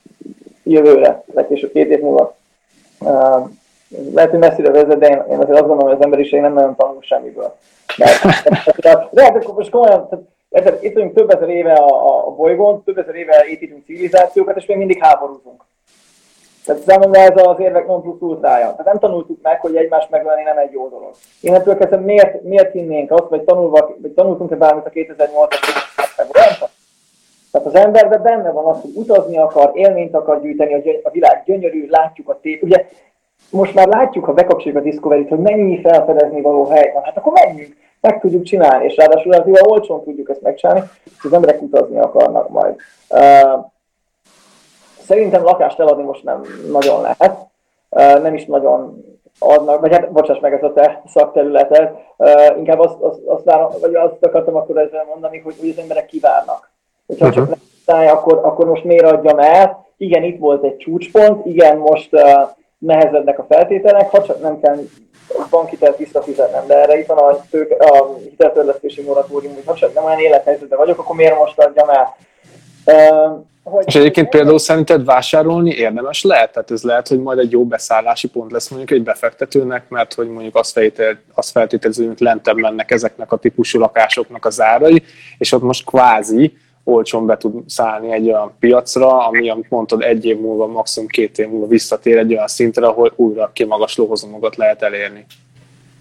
[0.63, 2.35] jövőre, legkésőbb két év múlva
[4.13, 6.75] lehet, hogy messzire vezet, de én, én azért azt gondolom, hogy az emberiség nem nagyon
[6.75, 7.55] tanul semmiből.
[8.75, 10.09] De, de hát akkor most komolyan,
[10.49, 14.65] tehát, itt vagyunk több ezer éve a, a bolygón, több ezer éve építünk civilizációkat, és
[14.65, 15.63] még mindig háborúzunk.
[16.65, 18.69] Tehát számomra ez az érvek non plus ultrája.
[18.71, 21.11] Tehát nem tanultuk meg, hogy egymást megölni nem egy jó dolog.
[21.41, 26.71] Én ettől kezdve miért, miért hinnénk azt, vagy, tanulva, vagy tanultunk-e bármit a 2008-as
[27.53, 31.87] tehát az emberben benne van az, hogy utazni akar, élményt akar gyűjteni, a, világ gyönyörű,
[31.89, 32.63] látjuk a tép.
[32.63, 32.85] Ugye
[33.49, 37.03] most már látjuk, ha bekapcsoljuk a Discovery-t, hogy mennyi felfedezni való hely van.
[37.03, 41.33] Hát akkor menjünk, meg tudjuk csinálni, és ráadásul relatíve olcsón tudjuk ezt megcsinálni, és az
[41.33, 42.75] emberek utazni akarnak majd.
[45.05, 47.37] Szerintem lakást eladni most nem nagyon lehet,
[48.21, 49.05] nem is nagyon
[49.39, 51.91] adnak, vagy hát bocsáss meg ez a te szakterületed,
[52.57, 56.05] inkább azt, azt, azt, várom, vagy azt akartam akkor ezzel mondani, hogy, hogy az emberek
[56.05, 56.71] kivárnak
[57.07, 57.47] hogyha uh-huh.
[57.47, 59.85] csak nem akkor, akkor most miért adjam el?
[59.97, 62.21] Igen, itt volt egy csúcspont, igen, most uh,
[62.77, 64.77] nehezednek a feltételek, ha csak nem kell
[65.49, 70.03] bankitelt visszafizetnem, de erre itt van a, tőke, a hiteltörlesztési moratórium, hogy ha csak nem
[70.03, 72.15] olyan élethelyzetben vagyok, akkor miért most adjam el?
[73.63, 76.51] Hogy és egyébként például szerinted vásárolni érdemes lehet?
[76.51, 80.29] Tehát ez lehet, hogy majd egy jó beszállási pont lesz mondjuk egy befektetőnek, mert hogy
[80.29, 85.03] mondjuk azt, feltétel, azt feltételező, hogy lentebb mennek ezeknek a típusú lakásoknak az árai,
[85.37, 90.25] és ott most kvázi olcsón be tud szállni egy olyan piacra, ami, amit mondtad, egy
[90.25, 94.81] év múlva, maximum két év múlva visszatér egy olyan szintre, ahol újra kimagasló hozamokat lehet
[94.81, 95.25] elérni.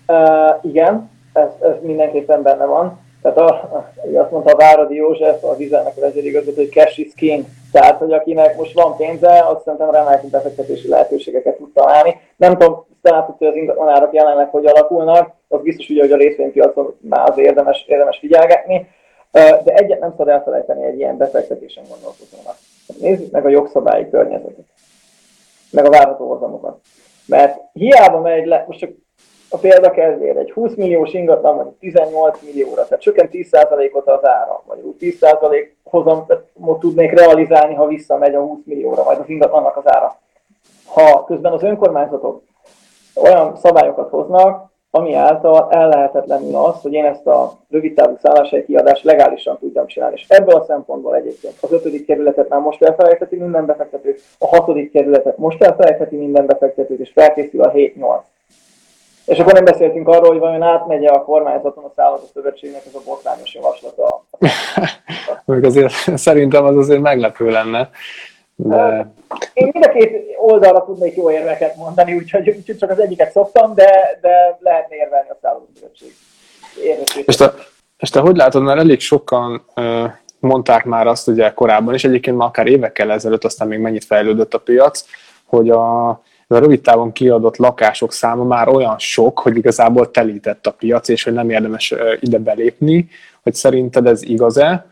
[0.07, 3.01] Uh, igen, ez, ez mindenképpen benne van.
[3.23, 7.45] Tehát a, azt mondta a Váradi József, a Vizelnek a vezérigazgató, hogy cash is king.
[7.73, 12.21] Tehát, hogy akinek most van pénze, azt szerintem remek befektetési lehetőségeket tud találni.
[12.37, 16.97] Nem tudom, látod, hogy az ingatlanárak jelenleg hogy alakulnak, az biztos ugye, hogy a részvénypiacon
[17.01, 18.87] már az érdemes, érdemes figyelgetni
[19.33, 22.57] de egyet nem szabad elfelejteni egy ilyen befektetésen gondolkozónak.
[23.01, 24.65] Nézzük meg a jogszabályi környezetet,
[25.71, 26.81] meg a várható hozamokat.
[27.27, 28.91] Mert hiába megy le, most csak
[29.53, 34.63] a példa kezdére, egy 20 milliós ingatlan vagy 18 millióra, tehát csökken 10%-ot az ára,
[34.67, 40.17] vagy 10% hozamot tudnék realizálni, ha visszamegy a 20 millióra, vagy az ingatlannak az ára.
[40.87, 42.43] Ha közben az önkormányzatok
[43.15, 49.59] olyan szabályokat hoznak, ami által ellehetetlenül az, hogy én ezt a rövidtávú szálláshely kiadást legálisan
[49.59, 50.15] tudjam csinálni.
[50.15, 54.93] És ebből a szempontból egyébként az ötödik kerületet már most elfelejtheti minden befektető, a hatodik
[54.93, 58.21] kerületet most elfelejtheti minden befektetőt, és felkészül a 7-8.
[59.25, 63.01] És akkor nem beszéltünk arról, hogy vajon átmegye a kormányzaton a szállodó szövetségnek ez a
[63.05, 64.25] botrányos javaslata.
[65.45, 67.91] Még azért szerintem az azért meglepő lenne.
[68.55, 69.13] De...
[69.53, 73.75] Én mind a két oldalra tudnék jó érveket mondani, úgyhogy, úgyhogy csak az egyiket szoktam,
[73.75, 76.15] de, de lehetne érvelni a szállodaszövetség.
[77.27, 77.55] És te,
[77.99, 82.37] és te hogy látod, mert elég sokan uh, mondták már azt ugye korábban, és egyébként
[82.37, 85.05] már akár évekkel ezelőtt, aztán még mennyit fejlődött a piac,
[85.45, 86.09] hogy a,
[86.53, 91.25] a rövid távon kiadott lakások száma már olyan sok, hogy igazából telített a piac, és
[91.25, 93.09] hogy nem érdemes ide belépni,
[93.43, 94.87] hogy szerinted ez igaz-e,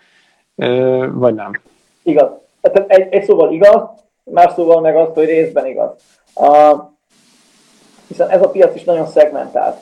[1.12, 1.61] vagy nem?
[2.03, 3.83] Igaz tehát egy, egy szóval igaz,
[4.25, 5.90] más szóval meg az, hogy részben igaz.
[6.35, 6.77] A,
[8.09, 9.81] hiszen ez a piac is nagyon szegmentált.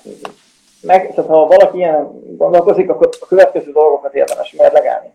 [0.82, 5.12] Meg, tehát ha valaki ilyen gondolkozik, akkor a következő dolgokat érdemes mérlegelni.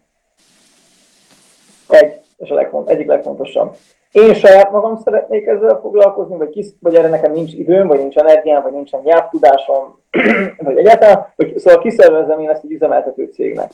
[1.89, 3.76] Egy, és a legfont, egyik legfontosabb.
[4.13, 8.17] Én saját magam szeretnék ezzel foglalkozni, vagy, kis, vagy erre nekem nincs időm, vagy nincs
[8.17, 9.99] energiám, vagy nincsen nyelvtudásom,
[10.65, 13.71] vagy egyáltalán, vagy szóval kiszervezem én ezt egy üzemeltető cégnek.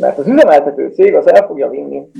[0.00, 2.10] Mert az üzemeltető cég az el fogja vinni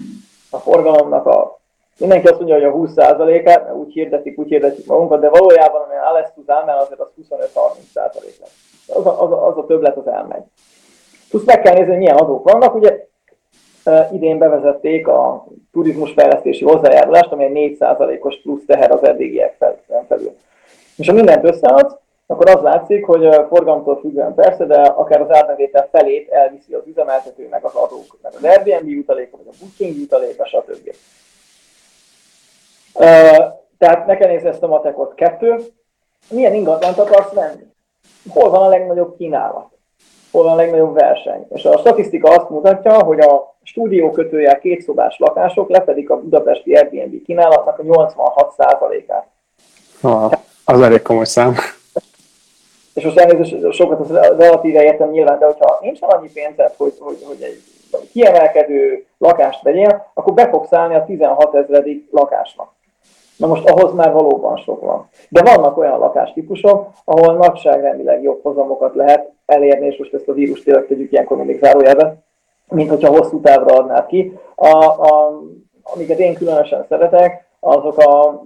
[0.51, 1.63] a forgalomnak a
[1.99, 6.03] Mindenki azt mondja, hogy a 20%-át, mert úgy hirdetik, úgy hirdetik magunkat, de valójában, amilyen
[6.03, 8.87] Alex tud elmenni, azért az 25-30% lesz.
[8.87, 10.43] Az a, az, a, az a többlet az elmegy.
[11.31, 12.75] Plusz meg kell nézni, hogy milyen adók vannak.
[12.75, 13.07] Ugye
[14.13, 19.57] idén bevezették a turizmusfejlesztési hozzájárulást, ami 4%-os plusz teher az eddigiek
[20.09, 20.37] felül.
[20.97, 25.89] És ha mindent összeadsz, akkor az látszik, hogy forgalomtól függően persze, de akár az árbevétel
[25.93, 30.47] felét elviszi az üzemeltető, meg az adók, meg az Airbnb jutaléka, vagy a Booking jutaléka,
[30.47, 30.95] stb.
[33.79, 35.15] Tehát ne kell ezt a matekot.
[35.15, 35.57] Kettő,
[36.31, 37.67] milyen ingatlant akarsz venni?
[38.29, 39.69] Hol van a legnagyobb kínálat?
[40.31, 41.47] Hol van a legnagyobb verseny?
[41.55, 46.75] És a statisztika azt mutatja, hogy a stúdió kötője két szobás lakások lefedik a budapesti
[46.75, 49.27] Airbnb kínálatnak a 86%-át.
[50.01, 50.33] Ah,
[50.65, 51.55] az elég komoly szám
[52.95, 57.25] és most elnézést, sokat az relatíve értem nyilván, de hogyha nincs annyi pénzed, hogy, hogy,
[57.27, 57.63] hogy egy
[58.13, 62.73] kiemelkedő lakást vegyél, akkor be fogsz állni a 16 ezredik lakásnak.
[63.37, 65.09] Na most ahhoz már valóban sok van.
[65.29, 70.63] De vannak olyan lakástípusok, ahol nagyságrendileg jobb hozamokat lehet elérni, és most ezt a vírus
[70.63, 72.17] tényleg tegyük ilyenkor mindig zárójelbe,
[72.69, 74.39] mint hogyha hosszú távra adnád ki.
[74.55, 75.41] A, a,
[75.83, 78.45] amiket én különösen szeretek, azok a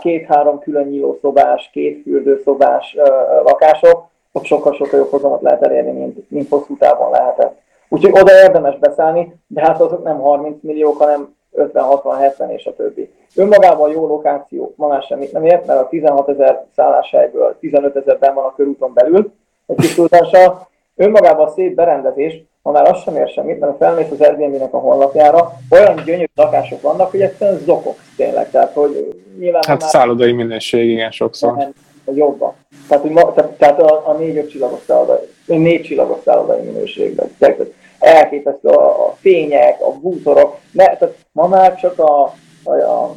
[0.00, 2.96] két-három külön nyílószobás, két fürdőszobás
[3.44, 7.60] lakások, ott sokkal-sokkal jobb hozamot lehet elérni, mint, mint hosszú távon lehetett.
[7.88, 13.12] Úgyhogy oda érdemes beszállni, de hát azok nem 30 milliók, hanem 50-60-70 és a többi.
[13.36, 18.34] Önmagában jó lokáció ma már semmit nem ért, mert a 16 ezer szálláshelyből 15 ezerben
[18.34, 19.32] van a körúton belül,
[19.66, 20.68] egy kis túlzással.
[20.96, 25.52] Önmagában szép berendezés, ma már az sem ér semmit, mert felmész az Airbnb-nek a honlapjára,
[25.70, 28.50] olyan gyönyörű lakások vannak, hogy egyszerűen zokok tényleg.
[28.50, 31.68] Tehát, hogy nyilván hát már szállodai minőség, igen, sokszor.
[32.14, 32.54] Jobban.
[32.88, 37.36] Tehát, hogy ma, tehát, tehát a, a négy-öt csillagos szállodai, négy csillagos szállodai minőségben.
[37.38, 37.60] Tehát,
[37.98, 40.58] elképesztő a, a fények, a bútorok.
[40.70, 43.14] Ne, tehát ma már csak a, a, a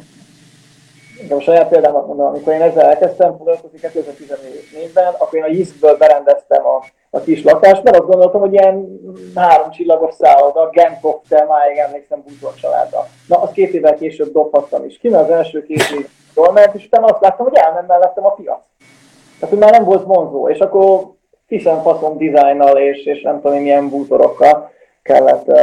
[1.28, 5.96] de a saját példámat mondom, amikor én ezzel elkezdtem foglalkozni 2014-ben, akkor én a Jiszkből
[5.96, 9.00] berendeztem a a kis lakást, mert azt gondoltam, hogy ilyen
[9.34, 13.06] három csillagos szálloda, Gentoktel, máig emlékszem búzor családra.
[13.26, 16.74] Na, azt két évvel később dobhattam is ki, mert az első két év jól ment,
[16.74, 18.60] és utána azt láttam, hogy elment mellettem a piac.
[19.40, 21.16] Tehát, hogy már nem volt vonzó, és akkor
[21.46, 24.70] hiszen faszom dizájnnal és, és nem tudom, milyen bútorokkal
[25.02, 25.56] kellett uh,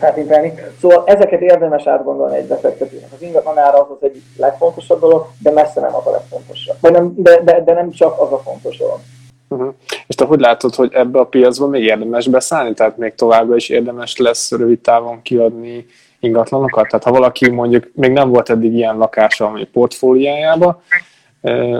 [0.00, 0.54] átinteni.
[0.80, 3.12] Szóval ezeket érdemes átgondolni egy befektetőnek.
[3.12, 6.76] Az ingatlan ára az az egyik legfontosabb dolog, de messze nem az a legfontosabb.
[6.80, 8.98] Vagy nem, de, de, de nem csak az a fontos dolog.
[9.52, 9.74] Uh-huh.
[10.06, 12.74] És te hogy látod, hogy ebbe a piacba még érdemes beszállni?
[12.74, 15.86] Tehát még továbbra is érdemes lesz rövid távon kiadni
[16.20, 16.86] ingatlanokat?
[16.86, 20.82] Tehát ha valaki mondjuk még nem volt eddig ilyen lakása a portfóliájába,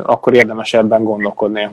[0.02, 1.70] akkor érdemes ebben gondolkodni.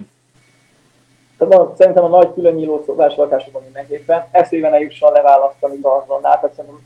[1.38, 6.54] Tehát szerintem a nagy külön nyíló szobás lakásokban mindenképpen eszébe ne jusson leválasztani gazonnál, tehát
[6.56, 6.80] szerintem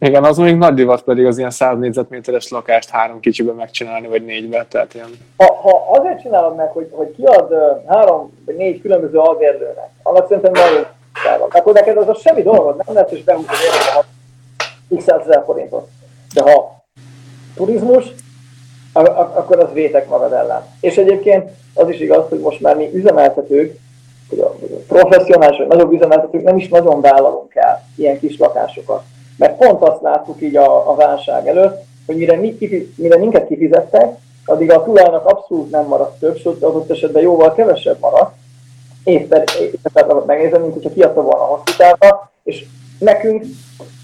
[0.00, 4.24] igen, az még nagy divat pedig az ilyen 100 négyzetméteres lakást három kicsibe megcsinálni, vagy
[4.24, 5.08] négybe, tehát ilyen...
[5.36, 7.54] Ha, ha azért csinálod meg, hogy, hogy kiad
[7.86, 10.86] három vagy négy különböző albérlőnek, annak szerintem nagyon
[11.24, 11.48] szállal.
[11.50, 14.04] Akkor neked az a semmi dolgod, nem lesz, és behúzod érdekel
[14.96, 15.88] x ezer forintot.
[16.34, 16.84] De ha
[17.54, 18.04] turizmus,
[18.92, 20.62] akkor az vétek magad ellen.
[20.80, 23.78] És egyébként az is igaz, hogy most már mi üzemeltetők,
[24.28, 24.54] hogy a
[24.88, 29.02] professzionális vagy nagyobb üzemeltetők nem is nagyon vállalunk el ilyen kis lakásokat
[29.38, 32.56] mert pont azt láttuk így a, a válság előtt, hogy mire, mi,
[32.96, 37.98] mire minket kifizettek, addig a tulajnak abszolút nem maradt több, sőt adott esetben jóval kevesebb
[38.00, 38.34] maradt,
[39.04, 39.44] éppen
[40.26, 42.64] megnézem, mint hogyha kiadta volna a hosszítávra, és
[42.98, 43.44] nekünk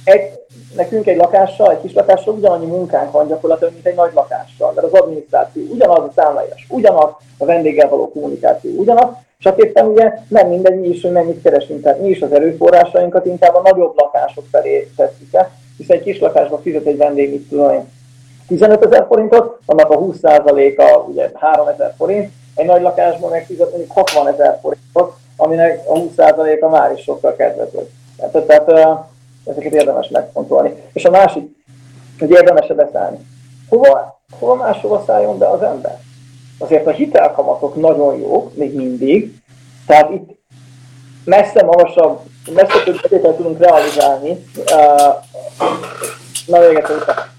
[0.04, 0.43] egy,
[0.76, 4.86] nekünk egy lakással, egy kis lakással ugyanannyi munkánk van gyakorlatilag, mint egy nagy lakással, mert
[4.86, 9.08] az adminisztráció ugyanaz, a számlaírás ugyanaz, a vendéggel való kommunikáció ugyanaz,
[9.38, 13.26] csak éppen ugye nem mindegy mi is, hogy mennyit keresünk, tehát mi is az erőforrásainkat
[13.26, 17.48] inkább a nagyobb lakások felé tesszük el, hiszen egy kis lakásban fizet egy vendég, mit
[17.48, 17.92] tudom én,
[18.48, 23.70] 15 ezer forintot, annak a 20%-a ugye 3 ezer forint, egy nagy lakásban meg fizet
[23.70, 27.88] mondjuk 60 ezer forintot, aminek a 20%-a már is sokkal kedvezőbb.
[28.16, 29.06] Tehát, tehát
[29.44, 30.74] ezeket érdemes megfontolni.
[30.92, 31.56] És a másik,
[32.18, 33.18] hogy érdemes-e beszállni.
[33.68, 35.98] Hova, hova máshova szálljon be az ember?
[36.58, 39.34] Azért a hitelkamatok nagyon jók, még mindig,
[39.86, 40.38] tehát itt
[41.24, 42.20] messze magasabb,
[42.54, 44.44] messze több betételt tudunk realizálni,
[46.46, 46.90] na véget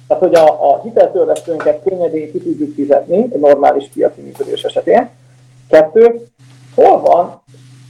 [0.08, 5.10] tehát, hogy a, a hiteltörlesztőnket könnyedén ki tudjuk fizetni egy normális piaci működés esetén.
[5.70, 6.28] Kettő,
[6.76, 7.41] hol van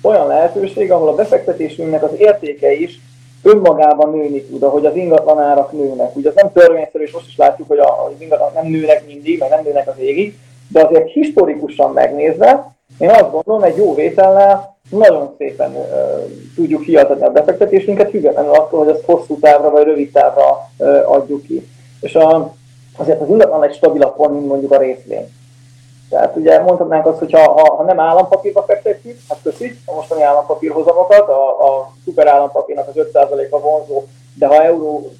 [0.02, 3.00] olyan lehetőség, ahol a befektetésünknek az értéke is
[3.46, 6.16] önmagában nőni tud, ahogy az ingatlanárak nőnek.
[6.16, 9.50] Ugye az nem törvényszerű, és most is látjuk, hogy, az ingatlan nem nőnek mindig, meg
[9.50, 10.38] nem nőnek az égig,
[10.72, 15.86] de azért historikusan megnézve, én azt gondolom, egy jó vétellel nagyon szépen uh,
[16.56, 21.46] tudjuk kiadni a befektetésünket, függetlenül attól, hogy ezt hosszú távra vagy rövid távra uh, adjuk
[21.46, 21.68] ki.
[22.02, 22.54] És a,
[22.98, 25.32] azért az ingatlan egy stabilabb pont, mint mondjuk a részvény.
[26.10, 30.22] Tehát ugye mondhatnánk azt, hogy ha, ha, ha nem állampapírba fektetjük, hát köszi a mostani
[30.22, 35.12] állampapírhozamokat, a, a szuper állampapírnak az 5%-a vonzó, de ha euró,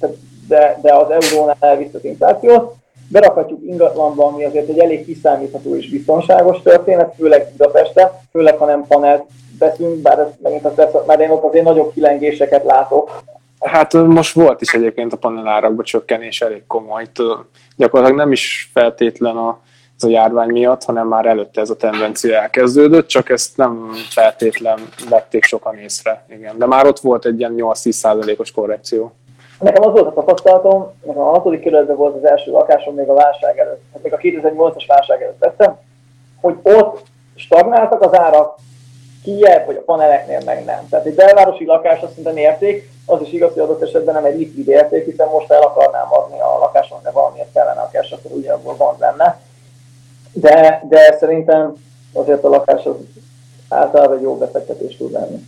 [0.48, 2.74] de, de az eurónál elvisz az inflációt,
[3.08, 8.84] berakhatjuk ingatlanba, ami azért egy elég kiszámítható és biztonságos történet, főleg Budapesten, főleg ha nem
[8.86, 9.24] panelt
[9.58, 13.22] veszünk, bár ez megint az lesz, mert én ott azért nagyobb kilengéseket látok.
[13.60, 17.02] Hát most volt is egyébként a panelárakban csökkenés elég komoly.
[17.02, 17.22] Itt
[17.76, 19.58] gyakorlatilag nem is feltétlen a
[19.96, 24.78] ez a járvány miatt, hanem már előtte ez a tendencia elkezdődött, csak ezt nem feltétlen
[25.08, 26.24] vették sokan észre.
[26.28, 26.58] Igen.
[26.58, 29.12] De már ott volt egy ilyen 8-10 százalékos korrekció.
[29.60, 33.14] Nekem az volt a tapasztalatom, nekem a hatodik kerületben volt az első lakásom még a
[33.14, 35.78] válság előtt, hát még a 2008-as válság előtt vettem,
[36.40, 37.02] hogy ott
[37.34, 38.58] stagnáltak az árak,
[39.22, 40.88] kiebb, vagy a paneleknél meg nem.
[40.90, 44.38] Tehát egy belvárosi lakás azt szinte érték, az is igaz, hogy adott esetben nem egy
[44.38, 48.30] likvid érték, hiszen most el akarnám adni a lakáson, de valamiért kellene a cash, akkor
[48.30, 49.40] ugye abból van benne
[50.46, 51.74] de, de szerintem
[52.12, 52.94] azért a lakás az
[53.68, 55.38] általában egy jó befektetés tud lenni.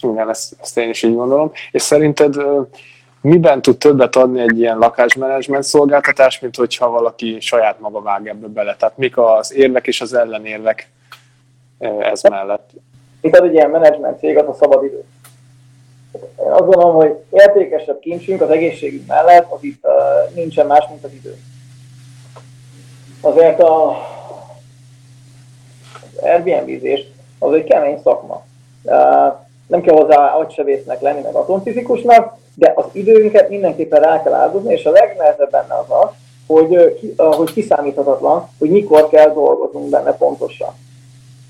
[0.00, 1.52] Igen, ezt, ezt én is így gondolom.
[1.70, 2.34] És szerinted
[3.20, 8.46] miben tud többet adni egy ilyen lakásmenedzsment szolgáltatás, mint hogyha valaki saját maga vág ebbe
[8.46, 8.76] bele?
[8.76, 10.90] Tehát mik az érvek és az ellenérvek
[11.98, 12.70] ez mellett?
[13.20, 15.04] Itt az egy ilyen menedzsment cég, az a szabad idő.
[16.38, 21.04] Én azt gondolom, hogy értékesebb kincsünk az egészségünk mellett, az itt uh, nincsen más, mint
[21.04, 21.36] az idő
[23.22, 23.88] azért a,
[26.16, 27.06] az Airbnb-zés
[27.38, 28.42] az egy kemény szakma.
[29.66, 34.84] Nem kell hozzá agysebésznek lenni, meg atomfizikusnak, de az időnket mindenképpen rá kell áldozni, és
[34.84, 36.10] a legnehezebb benne az az,
[36.46, 40.74] hogy, hogy kiszámíthatatlan, hogy mikor kell dolgoznunk benne pontosan.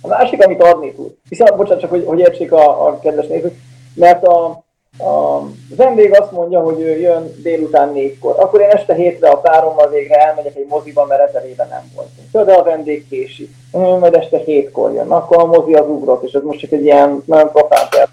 [0.00, 3.54] A másik, amit adni tud, hiszen, bocsánat, csak hogy, hogy értsék a, a kedves nézők,
[3.94, 4.64] mert a,
[4.98, 5.42] a
[5.76, 10.14] vendég azt mondja, hogy ő jön délután négykor, akkor én este hétre a párommal végre
[10.14, 12.46] elmegyek egy moziba, mert ezelében nem voltunk.
[12.46, 16.42] De a vendég kési, majd este hétkor jön, akkor a mozi az ugrott, és ez
[16.42, 18.08] most csak egy ilyen nagyon profán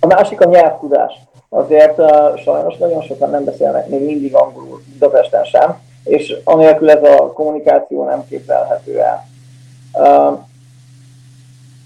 [0.00, 1.12] A másik a nyelvtudás.
[1.48, 7.02] Azért uh, sajnos nagyon sokan nem beszélnek még mindig angolul Budapesten sem, és anélkül ez
[7.02, 9.26] a kommunikáció nem képzelhető el.
[9.92, 10.38] Uh,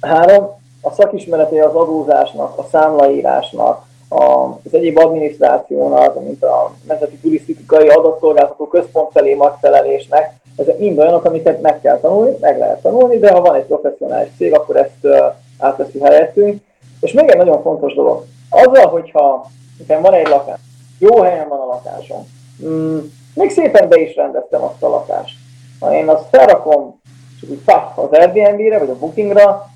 [0.01, 8.67] három, a szakismerete az adózásnak, a számlaírásnak, az egyéb adminisztrációnak, mint a Nemzeti Turisztikai Adatszolgáltató
[8.67, 13.41] Központ felé megfelelésnek, ezek mind olyanok, amiket meg kell tanulni, meg lehet tanulni, de ha
[13.41, 16.63] van egy professzionális cég, akkor ezt átveszi helyettünk.
[17.01, 18.25] És még egy nagyon fontos dolog.
[18.51, 19.47] Azzal, hogyha
[19.79, 20.59] nekem van egy lakás,
[20.99, 22.27] jó helyen van a lakásom,
[22.65, 22.99] mm,
[23.35, 25.35] még szépen be is rendeztem azt a lakást.
[25.81, 27.01] Ha én azt felrakom,
[27.41, 27.63] csak úgy
[27.95, 29.67] az Airbnb-re, vagy a Bookingra,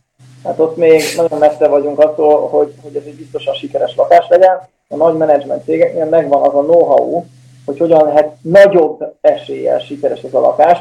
[0.45, 4.69] hát ott még nagyon messze vagyunk attól, hogy, hogy ez egy biztosan sikeres lakás legyen.
[4.89, 7.25] A nagy menedzsment cégeknél megvan az a know-how,
[7.65, 10.79] hogy hogyan lehet nagyobb eséllyel sikeres ez a lakás.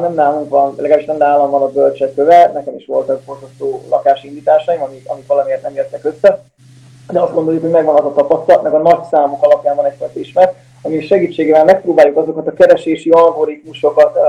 [0.00, 2.16] Nem nálunk van, legalábbis nem nálam van a bölcsek
[2.52, 6.42] nekem is voltak borzasztó lakásindításaim, amik, amik valamiért nem jöttek össze,
[7.12, 10.18] de azt gondoljuk, hogy megvan az a tapasztalat, meg a nagy számok alapján van egyfajta
[10.18, 14.22] ismert, ami segítségével megpróbáljuk azokat a keresési algoritmusokat uh,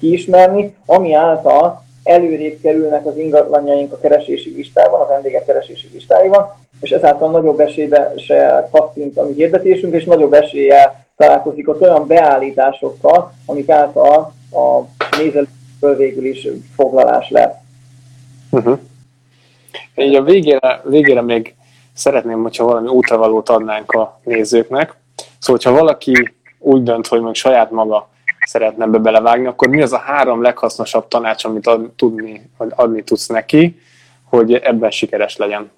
[0.00, 6.90] kiismerni, ami által előrébb kerülnek az ingatlanjaink a keresési listában, a vendégek keresési listáiban, és
[6.90, 13.32] ezáltal nagyobb esélybe se kattint a mi hirdetésünk, és nagyobb eséllyel találkozik ott olyan beállításokkal,
[13.46, 14.80] amik által a
[15.18, 15.46] nézelő
[15.82, 17.54] amiből végül is foglalás lesz.
[18.50, 18.78] Uh-huh.
[19.94, 21.54] Így a végére, végére még
[21.94, 24.94] szeretném, hogyha valami útravalót adnánk a nézőknek.
[25.38, 28.08] Szóval, ha valaki úgy dönt, hogy meg saját maga
[28.46, 33.26] szeretne be belevágni, akkor mi az a három leghasznosabb tanács, amit ad, tudni, adni tudsz
[33.26, 33.80] neki,
[34.28, 35.70] hogy ebben sikeres legyen?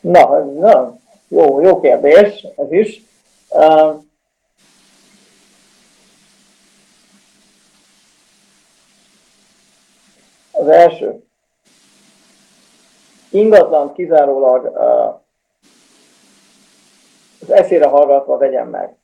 [0.00, 3.02] Na, na jó, jó kérdés, ez is.
[3.48, 4.02] Uh,
[10.50, 11.24] az első.
[13.30, 15.20] Ingatlan kizárólag uh,
[17.40, 18.99] az eszére hallgatva vegyen meg.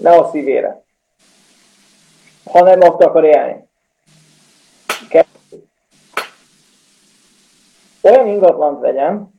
[0.00, 0.82] Ne a szívére.
[2.44, 3.66] Ha nem azt akar élni.
[8.02, 9.34] Olyan ingatlant vegyen,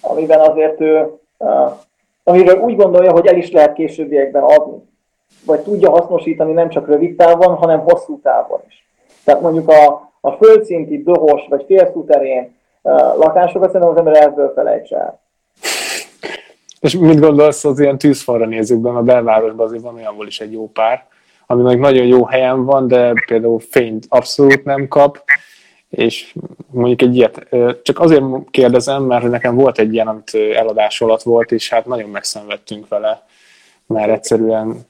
[0.00, 1.18] amiben azért ő,
[2.24, 4.86] amiről úgy gondolja, hogy el is lehet későbbiekben adni.
[5.44, 8.86] Vagy tudja hasznosítani nem csak rövid távon, hanem hosszú távon is.
[9.24, 14.92] Tehát mondjuk a, a földszinti, dohos vagy félszúterén uh, lakásokat szerintem az ember ebből felejts
[14.92, 15.20] el.
[16.80, 20.70] És mit gondolsz az ilyen tűzfalra nézőkben, a belvárosban azért van olyanból is egy jó
[20.70, 21.06] pár,
[21.46, 25.22] ami meg nagyon jó helyen van, de például fényt abszolút nem kap,
[25.88, 26.34] és
[26.70, 27.46] mondjuk egy ilyet,
[27.82, 32.10] csak azért kérdezem, mert nekem volt egy ilyen, amit eladás alatt volt, és hát nagyon
[32.10, 33.26] megszenvedtünk vele,
[33.86, 34.86] mert egyszerűen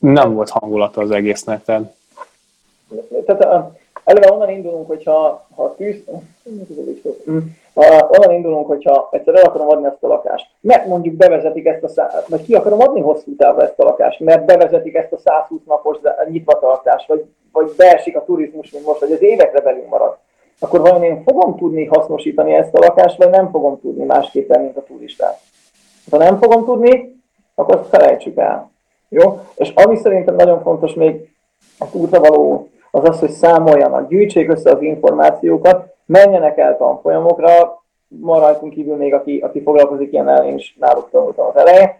[0.00, 1.64] nem volt hangulata az egésznek.
[1.64, 1.92] Tehát,
[3.26, 3.70] tehát
[4.04, 6.22] eleve onnan indulunk, hogyha ha tűz, ha
[7.74, 11.88] onnan indulunk, hogyha egyszer el akarom adni ezt a lakást, mert mondjuk bevezetik ezt a
[11.88, 12.10] szá...
[12.28, 15.98] vagy ki akarom adni hosszú távra ezt a lakást, mert bevezetik ezt a 120 napos
[16.28, 20.16] nyitvatartást, vagy, vagy beesik a turizmus, mint most, hogy az évekre belül marad
[20.58, 24.76] akkor vajon én fogom tudni hasznosítani ezt a lakást, vagy nem fogom tudni másképpen, mint
[24.76, 25.40] a turistát.
[26.10, 27.22] Ha nem fogom tudni,
[27.54, 28.70] akkor azt felejtsük el.
[29.08, 29.40] Jó?
[29.54, 31.28] És ami szerintem nagyon fontos még
[31.78, 38.38] a útra való, az az, hogy számoljanak, gyűjtsék össze az információkat, menjenek el tanfolyamokra, ma
[38.38, 41.94] rajtunk kívül még, aki, aki foglalkozik ilyen én is náluk tanultam az elején.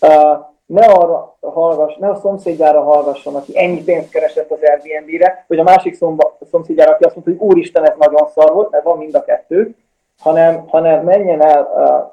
[0.00, 5.58] Uh, ne arra hallgass, ne a szomszédjára hallgasson, aki ennyi pénzt keresett az Airbnb-re, vagy
[5.58, 8.98] a másik szomba, szomszédjára, aki azt mondta, hogy úristen, ez nagyon szar volt, mert van
[8.98, 9.74] mind a kettő,
[10.18, 12.12] hanem, hanem menjen el, uh,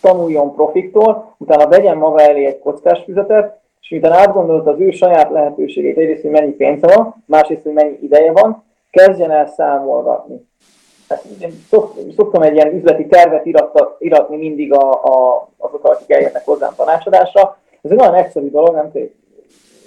[0.00, 5.30] tanuljon profiktól, utána vegyen maga elé egy kockás füzetet, és miután átgondolta az ő saját
[5.30, 8.64] lehetőségét, egyrészt, hogy mennyi pénze van, másrészt, hogy mennyi ideje van,
[8.96, 10.48] kezdjen el számolgatni.
[11.08, 11.26] Ezt,
[11.68, 16.74] szok, szoktam egy ilyen üzleti tervet iratta, iratni mindig a, a, azok, akik eljönnek hozzám
[16.76, 19.08] tanácsadásra, ez egy nagyon egyszerű dolog, nem kell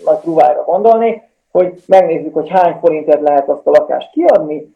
[0.05, 4.75] nagy truvájra gondolni, hogy megnézzük, hogy hány forintért lehet azt a lakást kiadni,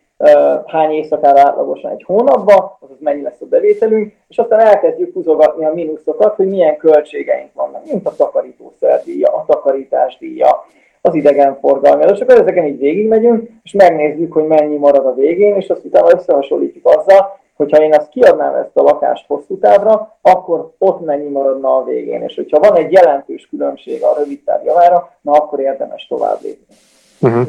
[0.65, 5.73] hány éjszakára átlagosan egy hónapban, azaz mennyi lesz a bevételünk, és aztán elkezdjük húzogatni a
[5.73, 10.65] mínuszokat, hogy milyen költségeink vannak, mint a takarítószerdíja, a takarításdíja,
[11.06, 15.70] az idegenforgalmi, és akkor ezeken így végigmegyünk, és megnézzük, hogy mennyi marad a végén, és
[15.70, 21.06] azt utána összehasonlítjuk azzal, hogyha én azt kiadnám ezt a lakást hosszú távra, akkor ott
[21.06, 22.22] mennyi maradna a végén.
[22.22, 26.76] És hogyha van egy jelentős különbség a rövid táv javára, na akkor érdemes tovább lépni.
[27.22, 27.47] Uh-huh.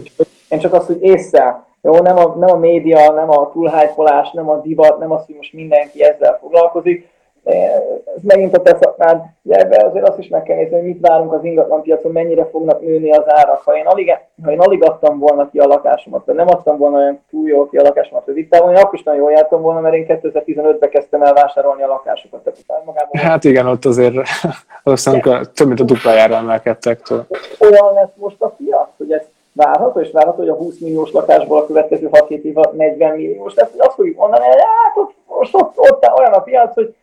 [0.49, 4.49] Én csak azt, hogy észre, jó, nem a, nem a média, nem a túlhájpolás, nem
[4.49, 7.09] a divat, nem az, hogy most mindenki ezzel foglalkozik,
[7.45, 11.33] ez megint a te szakmád, ebbe azért azt is meg kell nézni, hogy mit várunk
[11.33, 13.63] az ingatlan piacon, mennyire fognak nőni az árak.
[13.65, 16.97] Ha én alig, ha én alig adtam volna ki a lakásomat, vagy nem adtam volna
[16.97, 19.81] olyan túl jól ki a lakásomat rövid távon, én akkor is nagyon jól jártam volna,
[19.81, 22.41] mert én 2015-ben kezdtem el vásárolni a lakásokat.
[22.43, 24.15] Tehát magában hát igen, ott azért
[24.83, 25.21] aztán
[25.55, 27.03] több mint a duplájára emelkedtek.
[27.03, 27.27] Tőle.
[27.59, 29.23] Olyan lesz most a piac, hogy ez
[29.53, 33.71] várható, és várható, hogy a 20 milliós lakásból a következő 6 év 40 milliós lesz,
[33.71, 36.95] hogy azt fogjuk mondani, hogy hát ott, most ott, ott olyan a piac, hogy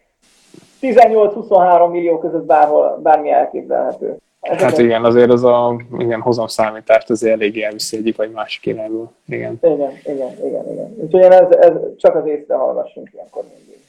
[0.82, 4.18] 18-23 millió között bárhol, bármi elképzelhető.
[4.42, 9.12] Ez hát igen, azért az a igen, számítást azért elég elviszi egyik vagy másik irányból.
[9.28, 9.60] Igen.
[9.62, 10.96] igen, igen, igen, igen.
[10.98, 13.80] Úgyhogy ez, ez csak az észre hallgassunk ilyenkor mindig.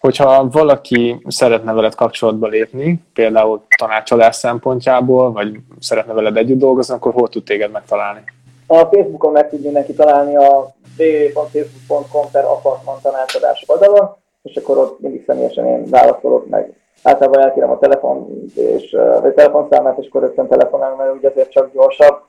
[0.00, 7.12] Hogyha valaki szeretne veled kapcsolatba lépni, például tanácsadás szempontjából, vagy szeretne veled együtt dolgozni, akkor
[7.12, 8.20] hol tud téged megtalálni?
[8.66, 15.00] A Facebookon meg tud mindenki találni a www.facebook.com per apartman tanácsadás oldalon, és akkor ott
[15.00, 16.72] mindig személyesen én válaszolok meg.
[17.02, 21.72] Általában elkérem a telefon és, vagy telefonszámát, és akkor rögtön telefonálom, mert ugye azért csak
[21.72, 22.22] gyorsabb.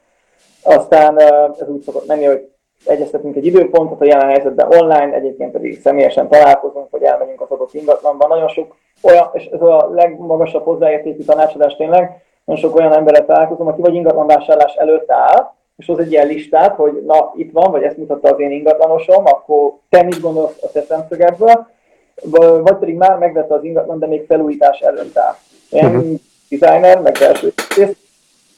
[0.64, 1.20] Aztán
[1.60, 2.50] ez úgy szokott menni, hogy
[2.86, 7.74] egyeztetünk egy időpontot a jelen helyzetben online, egyébként pedig személyesen találkozunk, vagy elmegyünk az adott
[7.74, 8.30] ingatlanban.
[8.30, 13.68] Nagyon sok olyan, és ez a legmagasabb hozzáértékű tanácsadás tényleg, nagyon sok olyan emberet találkozom,
[13.68, 17.84] aki vagy ingatlanvásárlás előtt áll, és hoz egy ilyen listát, hogy na itt van, vagy
[17.84, 21.68] ezt mutatta az én ingatlanosom, akkor te mit gondolsz a te szemszögedből,
[22.62, 25.36] vagy pedig már megvette az ingatlan, de még felújítás előtt áll.
[25.70, 26.20] Ilyen uh-huh.
[26.50, 27.54] designer, meg belső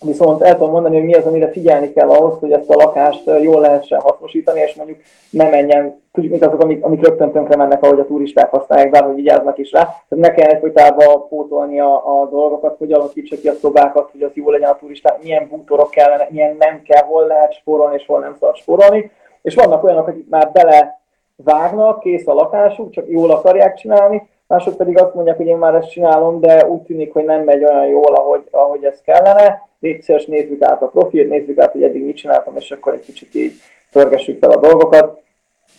[0.03, 3.23] Viszont el tudom mondani, hogy mi az, amire figyelni kell ahhoz, hogy ezt a lakást
[3.41, 4.99] jól lehessen hasznosítani, és mondjuk
[5.29, 9.03] ne menjen, tudjuk, mint azok, amik, amik rögtön tönkre mennek, ahogy a turisták használják, bár
[9.03, 9.83] hogy vigyáznak is rá.
[9.83, 14.31] Tehát ne kellene folytában pótolni a, a dolgokat, hogy alakítsa ki a szobákat, hogy az
[14.33, 18.19] jó legyen a turisták, milyen bútorok kellene, milyen nem kell, hol lehet spórolni, és hol
[18.19, 19.11] nem szabad spórolni.
[19.41, 20.99] És vannak olyanok, akik már bele
[21.43, 25.75] vágnak, kész a lakásuk, csak jól akarják csinálni, mások pedig azt mondják, hogy én már
[25.75, 29.69] ezt csinálom, de úgy tűnik, hogy nem megy olyan jól, ahogy, ahogy ez kellene.
[29.79, 33.05] Légy szíves, nézzük át a profilt, nézzük át, hogy eddig mit csináltam, és akkor egy
[33.05, 33.53] kicsit így
[33.91, 35.21] törgessük fel a dolgokat.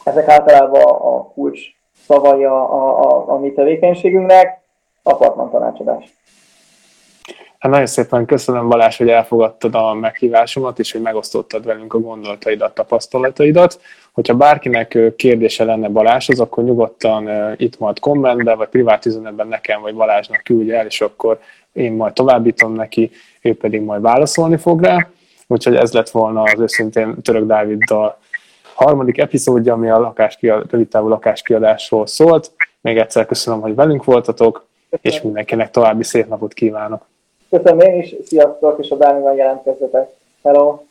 [0.04, 1.61] Ezek általában a kulcs
[2.06, 4.61] szavai a, a, a, a mi tevékenységünknek,
[5.02, 6.14] apartman tanácsadás.
[7.59, 12.74] Hát nagyon szépen köszönöm Balázs, hogy elfogadtad a meghívásomat, és hogy megosztottad velünk a gondolataidat,
[12.74, 13.80] tapasztalataidat.
[14.12, 19.94] Hogyha bárkinek kérdése lenne Balázshoz, akkor nyugodtan itt majd kommentben, vagy privát üzenetben nekem, vagy
[19.94, 21.40] Balázsnak küldje el, és akkor
[21.72, 23.11] én majd továbbítom neki,
[23.42, 25.09] ő pedig majd válaszolni fog rá.
[25.46, 28.18] Úgyhogy ez lett volna az őszintén Török Dáviddal
[28.74, 32.52] harmadik epizódja, ami a lakáskiad, rövidtávú lakáskiadásról szólt.
[32.80, 34.66] Még egyszer köszönöm, hogy velünk voltatok,
[35.00, 37.06] és mindenkinek további szép napot kívánok!
[37.51, 40.11] Köszönöm én is, sziasztok, és a bármiben jelentkezzetek.
[40.42, 40.88] Hello!